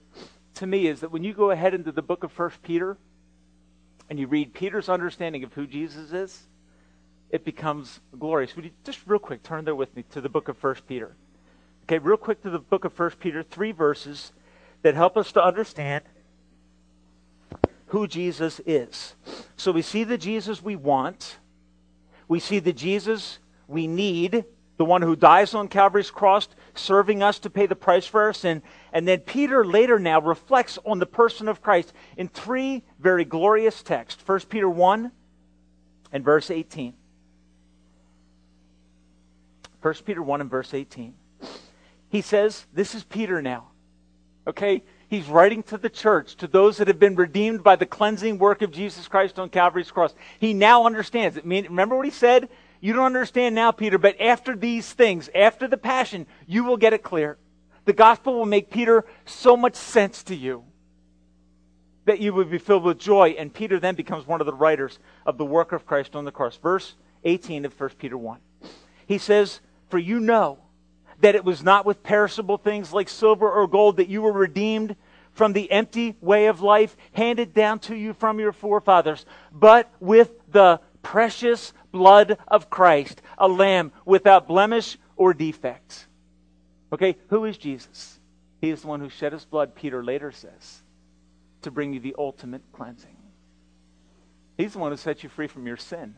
to 0.54 0.66
me 0.66 0.86
is 0.86 1.00
that 1.00 1.10
when 1.10 1.24
you 1.24 1.34
go 1.34 1.50
ahead 1.50 1.74
into 1.74 1.92
the 1.92 2.02
book 2.02 2.22
of 2.24 2.30
First 2.30 2.62
Peter 2.62 2.96
and 4.08 4.18
you 4.18 4.26
read 4.26 4.54
Peter's 4.54 4.88
understanding 4.88 5.42
of 5.42 5.52
who 5.52 5.66
Jesus 5.66 6.12
is, 6.12 6.46
it 7.30 7.44
becomes 7.44 8.00
glorious. 8.18 8.54
Would 8.54 8.66
you 8.66 8.70
just 8.84 9.00
real 9.06 9.18
quick 9.18 9.42
turn 9.42 9.64
there 9.64 9.74
with 9.74 9.94
me 9.96 10.04
to 10.10 10.20
the 10.20 10.28
book 10.28 10.48
of 10.48 10.58
First 10.58 10.86
Peter? 10.86 11.16
Okay, 11.84 11.98
real 11.98 12.16
quick 12.16 12.42
to 12.42 12.50
the 12.50 12.58
book 12.58 12.84
of 12.84 12.92
First 12.92 13.18
Peter, 13.18 13.42
three 13.42 13.72
verses 13.72 14.32
that 14.82 14.94
help 14.94 15.16
us 15.16 15.32
to 15.32 15.42
understand 15.42 16.04
who 17.86 18.06
Jesus 18.06 18.60
is. 18.64 19.14
So 19.56 19.72
we 19.72 19.82
see 19.82 20.04
the 20.04 20.18
Jesus 20.18 20.62
we 20.62 20.76
want, 20.76 21.38
we 22.28 22.38
see 22.38 22.58
the 22.58 22.72
Jesus 22.72 23.38
we 23.66 23.86
need, 23.86 24.44
the 24.82 24.86
one 24.86 25.02
who 25.02 25.14
dies 25.14 25.54
on 25.54 25.68
Calvary's 25.68 26.10
cross, 26.10 26.48
serving 26.74 27.22
us 27.22 27.38
to 27.38 27.48
pay 27.48 27.66
the 27.66 27.76
price 27.76 28.04
for 28.04 28.22
our 28.22 28.32
sin. 28.32 28.62
And 28.92 29.06
then 29.06 29.20
Peter 29.20 29.64
later 29.64 30.00
now 30.00 30.20
reflects 30.20 30.76
on 30.84 30.98
the 30.98 31.06
person 31.06 31.46
of 31.46 31.62
Christ 31.62 31.92
in 32.16 32.26
three 32.26 32.82
very 32.98 33.24
glorious 33.24 33.84
texts 33.84 34.20
1 34.26 34.40
Peter 34.48 34.68
1 34.68 35.12
and 36.10 36.24
verse 36.24 36.50
18. 36.50 36.94
1 39.82 39.94
Peter 40.04 40.20
1 40.20 40.40
and 40.40 40.50
verse 40.50 40.74
18. 40.74 41.14
He 42.08 42.20
says, 42.20 42.66
This 42.74 42.96
is 42.96 43.04
Peter 43.04 43.40
now. 43.40 43.68
Okay? 44.48 44.82
He's 45.06 45.28
writing 45.28 45.62
to 45.64 45.78
the 45.78 45.90
church, 45.90 46.34
to 46.38 46.48
those 46.48 46.78
that 46.78 46.88
have 46.88 46.98
been 46.98 47.14
redeemed 47.14 47.62
by 47.62 47.76
the 47.76 47.86
cleansing 47.86 48.38
work 48.38 48.62
of 48.62 48.72
Jesus 48.72 49.06
Christ 49.06 49.38
on 49.38 49.48
Calvary's 49.48 49.92
cross. 49.92 50.12
He 50.40 50.54
now 50.54 50.86
understands 50.86 51.36
it. 51.36 51.44
Remember 51.44 51.94
what 51.94 52.04
he 52.04 52.10
said? 52.10 52.48
You 52.82 52.92
don't 52.92 53.06
understand 53.06 53.54
now, 53.54 53.70
Peter, 53.70 53.96
but 53.96 54.20
after 54.20 54.56
these 54.56 54.92
things, 54.92 55.30
after 55.36 55.68
the 55.68 55.76
passion, 55.76 56.26
you 56.48 56.64
will 56.64 56.76
get 56.76 56.92
it 56.92 57.04
clear. 57.04 57.38
The 57.84 57.92
gospel 57.92 58.34
will 58.34 58.44
make 58.44 58.70
Peter 58.70 59.04
so 59.24 59.56
much 59.56 59.76
sense 59.76 60.24
to 60.24 60.34
you 60.34 60.64
that 62.06 62.18
you 62.18 62.34
will 62.34 62.44
be 62.44 62.58
filled 62.58 62.82
with 62.82 62.98
joy. 62.98 63.36
And 63.38 63.54
Peter 63.54 63.78
then 63.78 63.94
becomes 63.94 64.26
one 64.26 64.40
of 64.40 64.46
the 64.48 64.52
writers 64.52 64.98
of 65.24 65.38
the 65.38 65.44
work 65.44 65.70
of 65.70 65.86
Christ 65.86 66.16
on 66.16 66.24
the 66.24 66.32
cross. 66.32 66.56
Verse 66.56 66.96
18 67.22 67.64
of 67.66 67.80
1 67.80 67.90
Peter 67.98 68.18
1. 68.18 68.40
He 69.06 69.18
says, 69.18 69.60
For 69.88 69.98
you 69.98 70.18
know 70.18 70.58
that 71.20 71.36
it 71.36 71.44
was 71.44 71.62
not 71.62 71.86
with 71.86 72.02
perishable 72.02 72.58
things 72.58 72.92
like 72.92 73.08
silver 73.08 73.48
or 73.48 73.68
gold 73.68 73.98
that 73.98 74.08
you 74.08 74.22
were 74.22 74.32
redeemed 74.32 74.96
from 75.30 75.52
the 75.52 75.70
empty 75.70 76.16
way 76.20 76.46
of 76.46 76.60
life 76.60 76.96
handed 77.12 77.54
down 77.54 77.78
to 77.78 77.94
you 77.94 78.12
from 78.12 78.40
your 78.40 78.52
forefathers, 78.52 79.24
but 79.52 79.88
with 80.00 80.32
the 80.50 80.80
precious 81.02 81.72
blood 81.90 82.38
of 82.48 82.70
Christ, 82.70 83.20
a 83.38 83.48
lamb 83.48 83.92
without 84.04 84.48
blemish 84.48 84.98
or 85.16 85.34
defect. 85.34 86.06
Okay, 86.92 87.16
who 87.28 87.44
is 87.44 87.58
Jesus? 87.58 88.18
He 88.60 88.70
is 88.70 88.82
the 88.82 88.88
one 88.88 89.00
who 89.00 89.08
shed 89.08 89.32
his 89.32 89.44
blood, 89.44 89.74
Peter 89.74 90.04
later 90.04 90.30
says, 90.30 90.82
to 91.62 91.70
bring 91.70 91.92
you 91.92 92.00
the 92.00 92.14
ultimate 92.18 92.62
cleansing. 92.72 93.16
He's 94.56 94.74
the 94.74 94.78
one 94.78 94.92
who 94.92 94.96
set 94.96 95.22
you 95.22 95.28
free 95.28 95.48
from 95.48 95.66
your 95.66 95.76
sin. 95.76 96.14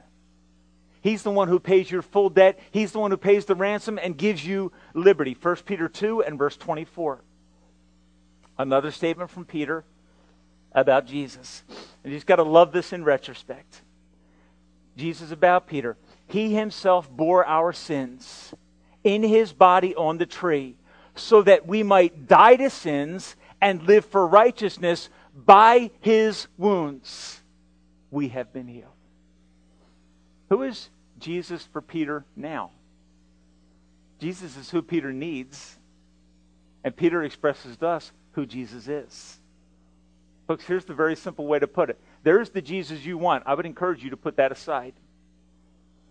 He's 1.01 1.23
the 1.23 1.31
one 1.31 1.49
who 1.49 1.61
pays 1.61 1.91
your 1.91 2.03
full 2.03 2.31
debt. 2.31 2.59
He's 2.71 2.93
the 2.93 2.99
one 2.99 3.11
who 3.11 3.17
pays 3.17 3.45
the 3.45 3.55
ransom 3.55 3.99
and 4.03 4.17
gives 4.17 4.45
you 4.45 4.73
liberty. 4.95 5.37
1 5.41 5.57
Peter 5.67 5.89
2 5.89 6.23
and 6.23 6.39
verse 6.39 6.57
24. 6.57 7.23
Another 8.59 8.91
statement 8.91 9.31
from 9.31 9.45
Peter 9.45 9.85
about 10.73 11.07
Jesus. 11.07 11.63
And 12.03 12.13
you've 12.13 12.27
got 12.27 12.37
to 12.37 12.43
love 12.43 12.73
this 12.73 12.93
in 12.93 13.05
retrospect. 13.05 13.83
Jesus 14.97 15.31
about 15.31 15.67
Peter. 15.67 15.97
He 16.27 16.55
himself 16.55 17.11
bore 17.11 17.45
our 17.47 17.73
sins 17.73 18.55
in 19.03 19.23
his 19.23 19.53
body 19.53 19.95
on 19.95 20.19
the 20.19 20.27
tree 20.27 20.77
so 21.15 21.43
that 21.43 21.67
we 21.67 21.83
might 21.83 22.27
die 22.27 22.57
to 22.57 22.71
sins 22.71 23.37
and 23.61 23.83
live 23.85 24.05
for 24.05 24.27
righteousness 24.27 25.09
by 25.35 25.91
his 26.01 26.47
wounds. 26.57 27.41
We 28.11 28.29
have 28.29 28.53
been 28.53 28.69
healed. 28.69 28.91
Who 30.49 30.63
is 30.63 30.91
Jesus 31.19 31.67
for 31.73 31.81
Peter 31.81 32.25
now? 32.37 32.71
Jesus 34.21 34.57
is 34.57 34.71
who 34.71 34.83
Peter 34.83 35.13
needs, 35.13 35.77
and 36.85 36.97
Peter 36.97 37.23
expresses 37.25 37.77
to 37.79 37.87
us 37.89 38.13
who 38.33 38.47
Jesus 38.47 38.89
is. 38.89 39.39
Folks, 40.47 40.65
here's 40.65 40.85
the 40.85 40.95
very 40.95 41.17
simple 41.17 41.47
way 41.47 41.59
to 41.59 41.67
put 41.67 41.91
it 41.91 41.99
there's 42.23 42.51
the 42.51 42.63
Jesus 42.63 43.05
you 43.05 43.19
want. 43.19 43.45
I 43.47 43.55
would 43.55 43.67
encourage 43.67 44.03
you 44.03 44.11
to 44.11 44.17
put 44.17 44.37
that 44.37 44.53
aside. 44.53 44.95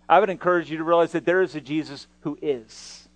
I 0.08 0.20
would 0.20 0.30
encourage 0.30 0.70
you 0.70 0.78
to 0.78 0.84
realize 0.84 1.14
that 1.14 1.26
there 1.26 1.42
is 1.42 1.56
a 1.56 1.62
Jesus 1.62 2.08
who 2.22 2.38
is. 2.42 3.08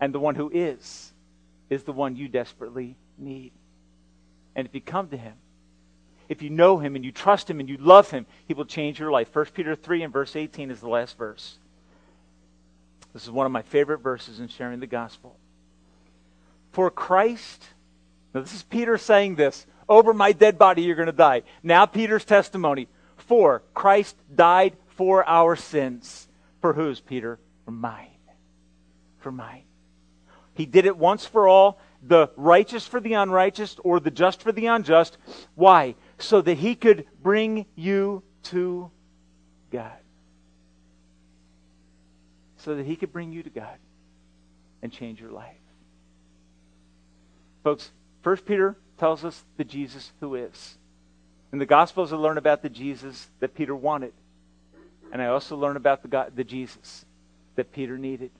And 0.00 0.12
the 0.12 0.18
one 0.18 0.34
who 0.34 0.50
is, 0.52 1.12
is 1.70 1.84
the 1.84 1.92
one 1.92 2.16
you 2.16 2.28
desperately 2.28 2.96
need. 3.18 3.52
And 4.56 4.66
if 4.66 4.74
you 4.74 4.80
come 4.80 5.08
to 5.08 5.16
him, 5.16 5.34
if 6.28 6.42
you 6.42 6.50
know 6.50 6.78
him 6.78 6.96
and 6.96 7.04
you 7.04 7.12
trust 7.12 7.48
him 7.48 7.60
and 7.60 7.68
you 7.68 7.76
love 7.76 8.10
him, 8.10 8.26
he 8.48 8.54
will 8.54 8.64
change 8.64 8.98
your 8.98 9.10
life. 9.12 9.34
1 9.34 9.46
Peter 9.46 9.76
3 9.76 10.02
and 10.02 10.12
verse 10.12 10.34
18 10.34 10.70
is 10.70 10.80
the 10.80 10.88
last 10.88 11.16
verse. 11.18 11.58
This 13.12 13.24
is 13.24 13.30
one 13.30 13.46
of 13.46 13.52
my 13.52 13.62
favorite 13.62 13.98
verses 13.98 14.40
in 14.40 14.48
sharing 14.48 14.80
the 14.80 14.86
gospel. 14.86 15.36
For 16.72 16.90
Christ, 16.90 17.62
now 18.34 18.40
this 18.40 18.54
is 18.54 18.62
Peter 18.62 18.96
saying 18.96 19.36
this 19.36 19.66
over 19.88 20.14
my 20.14 20.32
dead 20.32 20.58
body, 20.58 20.82
you're 20.82 20.96
going 20.96 21.06
to 21.06 21.12
die. 21.12 21.42
Now, 21.62 21.86
Peter's 21.86 22.24
testimony. 22.24 22.88
For 23.16 23.62
Christ 23.72 24.16
died 24.34 24.76
for 24.96 25.28
our 25.28 25.56
sins. 25.56 26.28
For 26.60 26.72
whose, 26.72 27.00
Peter? 27.00 27.38
For 27.64 27.70
mine. 27.70 28.08
For 29.18 29.32
mine. 29.32 29.64
He 30.54 30.66
did 30.66 30.86
it 30.86 30.96
once 30.96 31.24
for 31.24 31.48
all, 31.48 31.80
the 32.02 32.30
righteous 32.36 32.86
for 32.86 33.00
the 33.00 33.14
unrighteous, 33.14 33.76
or 33.84 34.00
the 34.00 34.10
just 34.10 34.42
for 34.42 34.52
the 34.52 34.66
unjust. 34.66 35.16
Why? 35.54 35.94
So 36.18 36.40
that 36.42 36.58
he 36.58 36.74
could 36.74 37.06
bring 37.22 37.66
you 37.74 38.22
to 38.44 38.90
God. 39.70 39.92
So 42.58 42.74
that 42.76 42.86
he 42.86 42.96
could 42.96 43.12
bring 43.12 43.32
you 43.32 43.42
to 43.42 43.50
God 43.50 43.78
and 44.82 44.92
change 44.92 45.20
your 45.20 45.30
life. 45.30 45.56
Folks, 47.64 47.90
1 48.24 48.36
Peter 48.38 48.76
tells 49.02 49.24
us 49.24 49.42
the 49.56 49.64
Jesus 49.64 50.12
who 50.20 50.36
is. 50.36 50.78
In 51.52 51.58
the 51.58 51.66
Gospels, 51.66 52.12
I 52.12 52.16
learn 52.16 52.38
about 52.38 52.62
the 52.62 52.68
Jesus 52.68 53.26
that 53.40 53.52
Peter 53.52 53.74
wanted. 53.74 54.12
And 55.12 55.20
I 55.20 55.26
also 55.26 55.56
learn 55.56 55.76
about 55.76 56.02
the, 56.02 56.08
God, 56.08 56.36
the 56.36 56.44
Jesus 56.44 57.04
that 57.56 57.72
Peter 57.72 57.98
needed. 57.98 58.30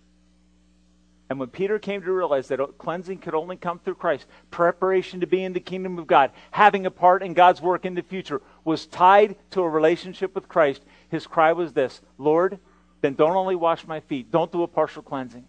And 1.29 1.41
when 1.41 1.49
Peter 1.49 1.81
came 1.81 2.01
to 2.03 2.13
realize 2.13 2.47
that 2.47 2.61
cleansing 2.79 3.19
could 3.19 3.35
only 3.35 3.57
come 3.57 3.81
through 3.81 3.97
Christ, 3.97 4.27
preparation 4.53 5.19
to 5.19 5.27
be 5.27 5.43
in 5.43 5.53
the 5.53 5.59
kingdom 5.59 5.99
of 5.99 6.07
God, 6.07 6.31
having 6.53 6.87
a 6.87 6.93
part 6.93 7.25
in 7.25 7.35
God's 7.35 7.61
work 7.61 7.85
in 7.85 7.95
the 7.95 8.03
future, 8.03 8.41
was 8.63 8.87
tied 8.87 9.35
to 9.51 9.63
a 9.63 9.69
relationship 9.69 10.33
with 10.33 10.49
Christ, 10.49 10.83
his 11.09 11.27
cry 11.27 11.51
was 11.55 11.73
this 11.73 12.01
Lord, 12.19 12.61
then 13.01 13.15
don't 13.15 13.35
only 13.35 13.57
wash 13.57 13.85
my 13.85 13.99
feet, 13.99 14.31
don't 14.31 14.53
do 14.53 14.63
a 14.63 14.69
partial 14.69 15.03
cleansing. 15.03 15.45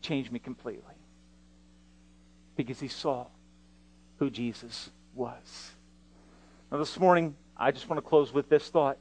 Change 0.00 0.30
me 0.30 0.38
completely. 0.38 0.94
Because 2.54 2.78
he 2.78 2.86
saw 2.86 3.26
who 4.18 4.30
Jesus 4.30 4.90
was. 5.14 5.72
Now, 6.70 6.78
this 6.78 6.98
morning, 6.98 7.36
I 7.56 7.70
just 7.70 7.88
want 7.88 7.98
to 7.98 8.08
close 8.08 8.32
with 8.32 8.48
this 8.48 8.68
thought 8.68 8.98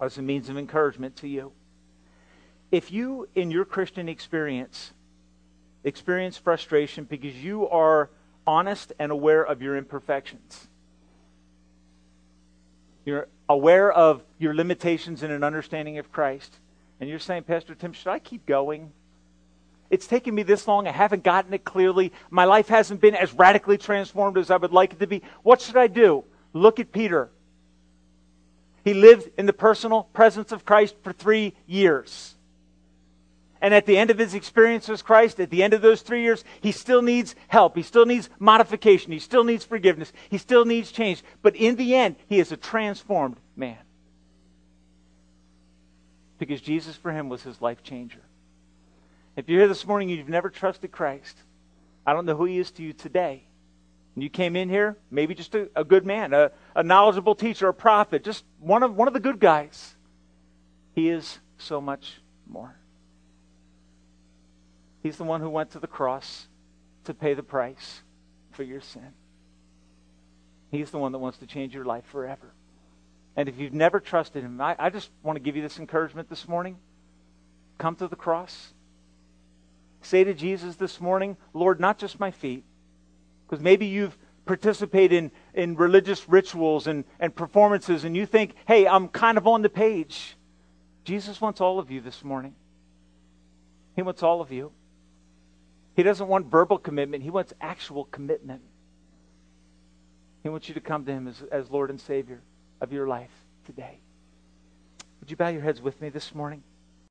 as 0.00 0.18
a 0.18 0.22
means 0.22 0.48
of 0.48 0.58
encouragement 0.58 1.16
to 1.16 1.28
you. 1.28 1.52
If 2.70 2.90
you, 2.90 3.28
in 3.34 3.50
your 3.50 3.64
Christian 3.64 4.08
experience, 4.08 4.92
experience 5.84 6.36
frustration 6.36 7.04
because 7.04 7.34
you 7.36 7.68
are 7.68 8.10
honest 8.46 8.92
and 8.98 9.12
aware 9.12 9.44
of 9.44 9.62
your 9.62 9.76
imperfections, 9.76 10.66
you're 13.04 13.28
aware 13.48 13.92
of 13.92 14.22
your 14.38 14.54
limitations 14.54 15.22
in 15.22 15.30
an 15.30 15.44
understanding 15.44 15.98
of 15.98 16.10
Christ, 16.10 16.56
and 17.00 17.08
you're 17.08 17.20
saying, 17.20 17.44
Pastor 17.44 17.74
Tim, 17.74 17.92
should 17.92 18.08
I 18.08 18.18
keep 18.18 18.44
going? 18.46 18.92
It's 19.90 20.06
taken 20.06 20.34
me 20.34 20.42
this 20.42 20.66
long. 20.66 20.86
I 20.86 20.92
haven't 20.92 21.22
gotten 21.22 21.54
it 21.54 21.64
clearly. 21.64 22.12
My 22.30 22.44
life 22.44 22.68
hasn't 22.68 23.00
been 23.00 23.14
as 23.14 23.32
radically 23.32 23.78
transformed 23.78 24.38
as 24.38 24.50
I 24.50 24.56
would 24.56 24.72
like 24.72 24.92
it 24.92 25.00
to 25.00 25.06
be. 25.06 25.22
What 25.42 25.60
should 25.60 25.76
I 25.76 25.86
do? 25.86 26.24
Look 26.52 26.80
at 26.80 26.92
Peter. 26.92 27.30
He 28.84 28.94
lived 28.94 29.30
in 29.36 29.46
the 29.46 29.52
personal 29.52 30.04
presence 30.04 30.52
of 30.52 30.64
Christ 30.64 30.94
for 31.02 31.12
three 31.12 31.54
years. 31.66 32.34
And 33.60 33.72
at 33.74 33.86
the 33.86 33.96
end 33.96 34.10
of 34.10 34.18
his 34.18 34.34
experience 34.34 34.86
with 34.86 35.04
Christ, 35.04 35.40
at 35.40 35.50
the 35.50 35.62
end 35.62 35.72
of 35.72 35.82
those 35.82 36.02
three 36.02 36.22
years, 36.22 36.44
he 36.60 36.72
still 36.72 37.02
needs 37.02 37.34
help. 37.48 37.74
He 37.74 37.82
still 37.82 38.06
needs 38.06 38.28
modification. 38.38 39.12
He 39.12 39.18
still 39.18 39.44
needs 39.44 39.64
forgiveness. 39.64 40.12
He 40.28 40.38
still 40.38 40.64
needs 40.64 40.92
change. 40.92 41.24
But 41.42 41.56
in 41.56 41.76
the 41.76 41.94
end, 41.94 42.16
he 42.28 42.38
is 42.38 42.52
a 42.52 42.56
transformed 42.56 43.38
man. 43.56 43.78
Because 46.38 46.60
Jesus 46.60 46.96
for 46.96 47.12
him 47.12 47.28
was 47.28 47.42
his 47.42 47.62
life 47.62 47.82
changer. 47.82 48.20
If 49.36 49.50
you're 49.50 49.60
here 49.60 49.68
this 49.68 49.86
morning 49.86 50.10
and 50.10 50.18
you've 50.18 50.28
never 50.28 50.48
trusted 50.48 50.90
Christ, 50.90 51.36
I 52.06 52.14
don't 52.14 52.24
know 52.24 52.36
who 52.36 52.46
he 52.46 52.58
is 52.58 52.70
to 52.72 52.82
you 52.82 52.94
today. 52.94 53.44
And 54.14 54.22
you 54.22 54.30
came 54.30 54.56
in 54.56 54.70
here, 54.70 54.96
maybe 55.10 55.34
just 55.34 55.54
a, 55.54 55.68
a 55.76 55.84
good 55.84 56.06
man, 56.06 56.32
a, 56.32 56.50
a 56.74 56.82
knowledgeable 56.82 57.34
teacher, 57.34 57.68
a 57.68 57.74
prophet, 57.74 58.24
just 58.24 58.44
one 58.58 58.82
of, 58.82 58.96
one 58.96 59.08
of 59.08 59.14
the 59.14 59.20
good 59.20 59.38
guys. 59.38 59.94
He 60.94 61.10
is 61.10 61.38
so 61.58 61.82
much 61.82 62.22
more. 62.48 62.74
He's 65.02 65.18
the 65.18 65.24
one 65.24 65.42
who 65.42 65.50
went 65.50 65.72
to 65.72 65.78
the 65.78 65.86
cross 65.86 66.48
to 67.04 67.12
pay 67.12 67.34
the 67.34 67.42
price 67.42 68.02
for 68.52 68.62
your 68.62 68.80
sin. 68.80 69.12
He's 70.70 70.90
the 70.90 70.98
one 70.98 71.12
that 71.12 71.18
wants 71.18 71.38
to 71.38 71.46
change 71.46 71.74
your 71.74 71.84
life 71.84 72.04
forever. 72.06 72.54
And 73.36 73.50
if 73.50 73.58
you've 73.58 73.74
never 73.74 74.00
trusted 74.00 74.42
him, 74.42 74.58
I, 74.62 74.76
I 74.78 74.88
just 74.88 75.10
want 75.22 75.36
to 75.36 75.40
give 75.40 75.56
you 75.56 75.62
this 75.62 75.78
encouragement 75.78 76.30
this 76.30 76.48
morning. 76.48 76.78
Come 77.76 77.96
to 77.96 78.08
the 78.08 78.16
cross. 78.16 78.72
Say 80.06 80.22
to 80.22 80.34
Jesus 80.34 80.76
this 80.76 81.00
morning, 81.00 81.36
Lord, 81.52 81.80
not 81.80 81.98
just 81.98 82.20
my 82.20 82.30
feet, 82.30 82.64
because 83.44 83.60
maybe 83.60 83.86
you've 83.86 84.16
participated 84.44 85.12
in, 85.18 85.30
in 85.52 85.74
religious 85.74 86.28
rituals 86.28 86.86
and, 86.86 87.04
and 87.18 87.34
performances 87.34 88.04
and 88.04 88.16
you 88.16 88.24
think, 88.24 88.54
hey, 88.68 88.86
I'm 88.86 89.08
kind 89.08 89.36
of 89.36 89.48
on 89.48 89.62
the 89.62 89.68
page. 89.68 90.36
Jesus 91.02 91.40
wants 91.40 91.60
all 91.60 91.80
of 91.80 91.90
you 91.90 92.00
this 92.00 92.22
morning. 92.22 92.54
He 93.96 94.02
wants 94.02 94.22
all 94.22 94.40
of 94.40 94.52
you. 94.52 94.70
He 95.96 96.04
doesn't 96.04 96.28
want 96.28 96.46
verbal 96.46 96.78
commitment, 96.78 97.24
he 97.24 97.30
wants 97.30 97.52
actual 97.60 98.04
commitment. 98.04 98.62
He 100.44 100.48
wants 100.48 100.68
you 100.68 100.74
to 100.74 100.80
come 100.80 101.04
to 101.04 101.10
him 101.10 101.26
as, 101.26 101.42
as 101.50 101.68
Lord 101.68 101.90
and 101.90 102.00
Savior 102.00 102.40
of 102.80 102.92
your 102.92 103.08
life 103.08 103.32
today. 103.64 103.98
Would 105.18 105.32
you 105.32 105.36
bow 105.36 105.48
your 105.48 105.62
heads 105.62 105.82
with 105.82 106.00
me 106.00 106.10
this 106.10 106.32
morning? 106.32 106.62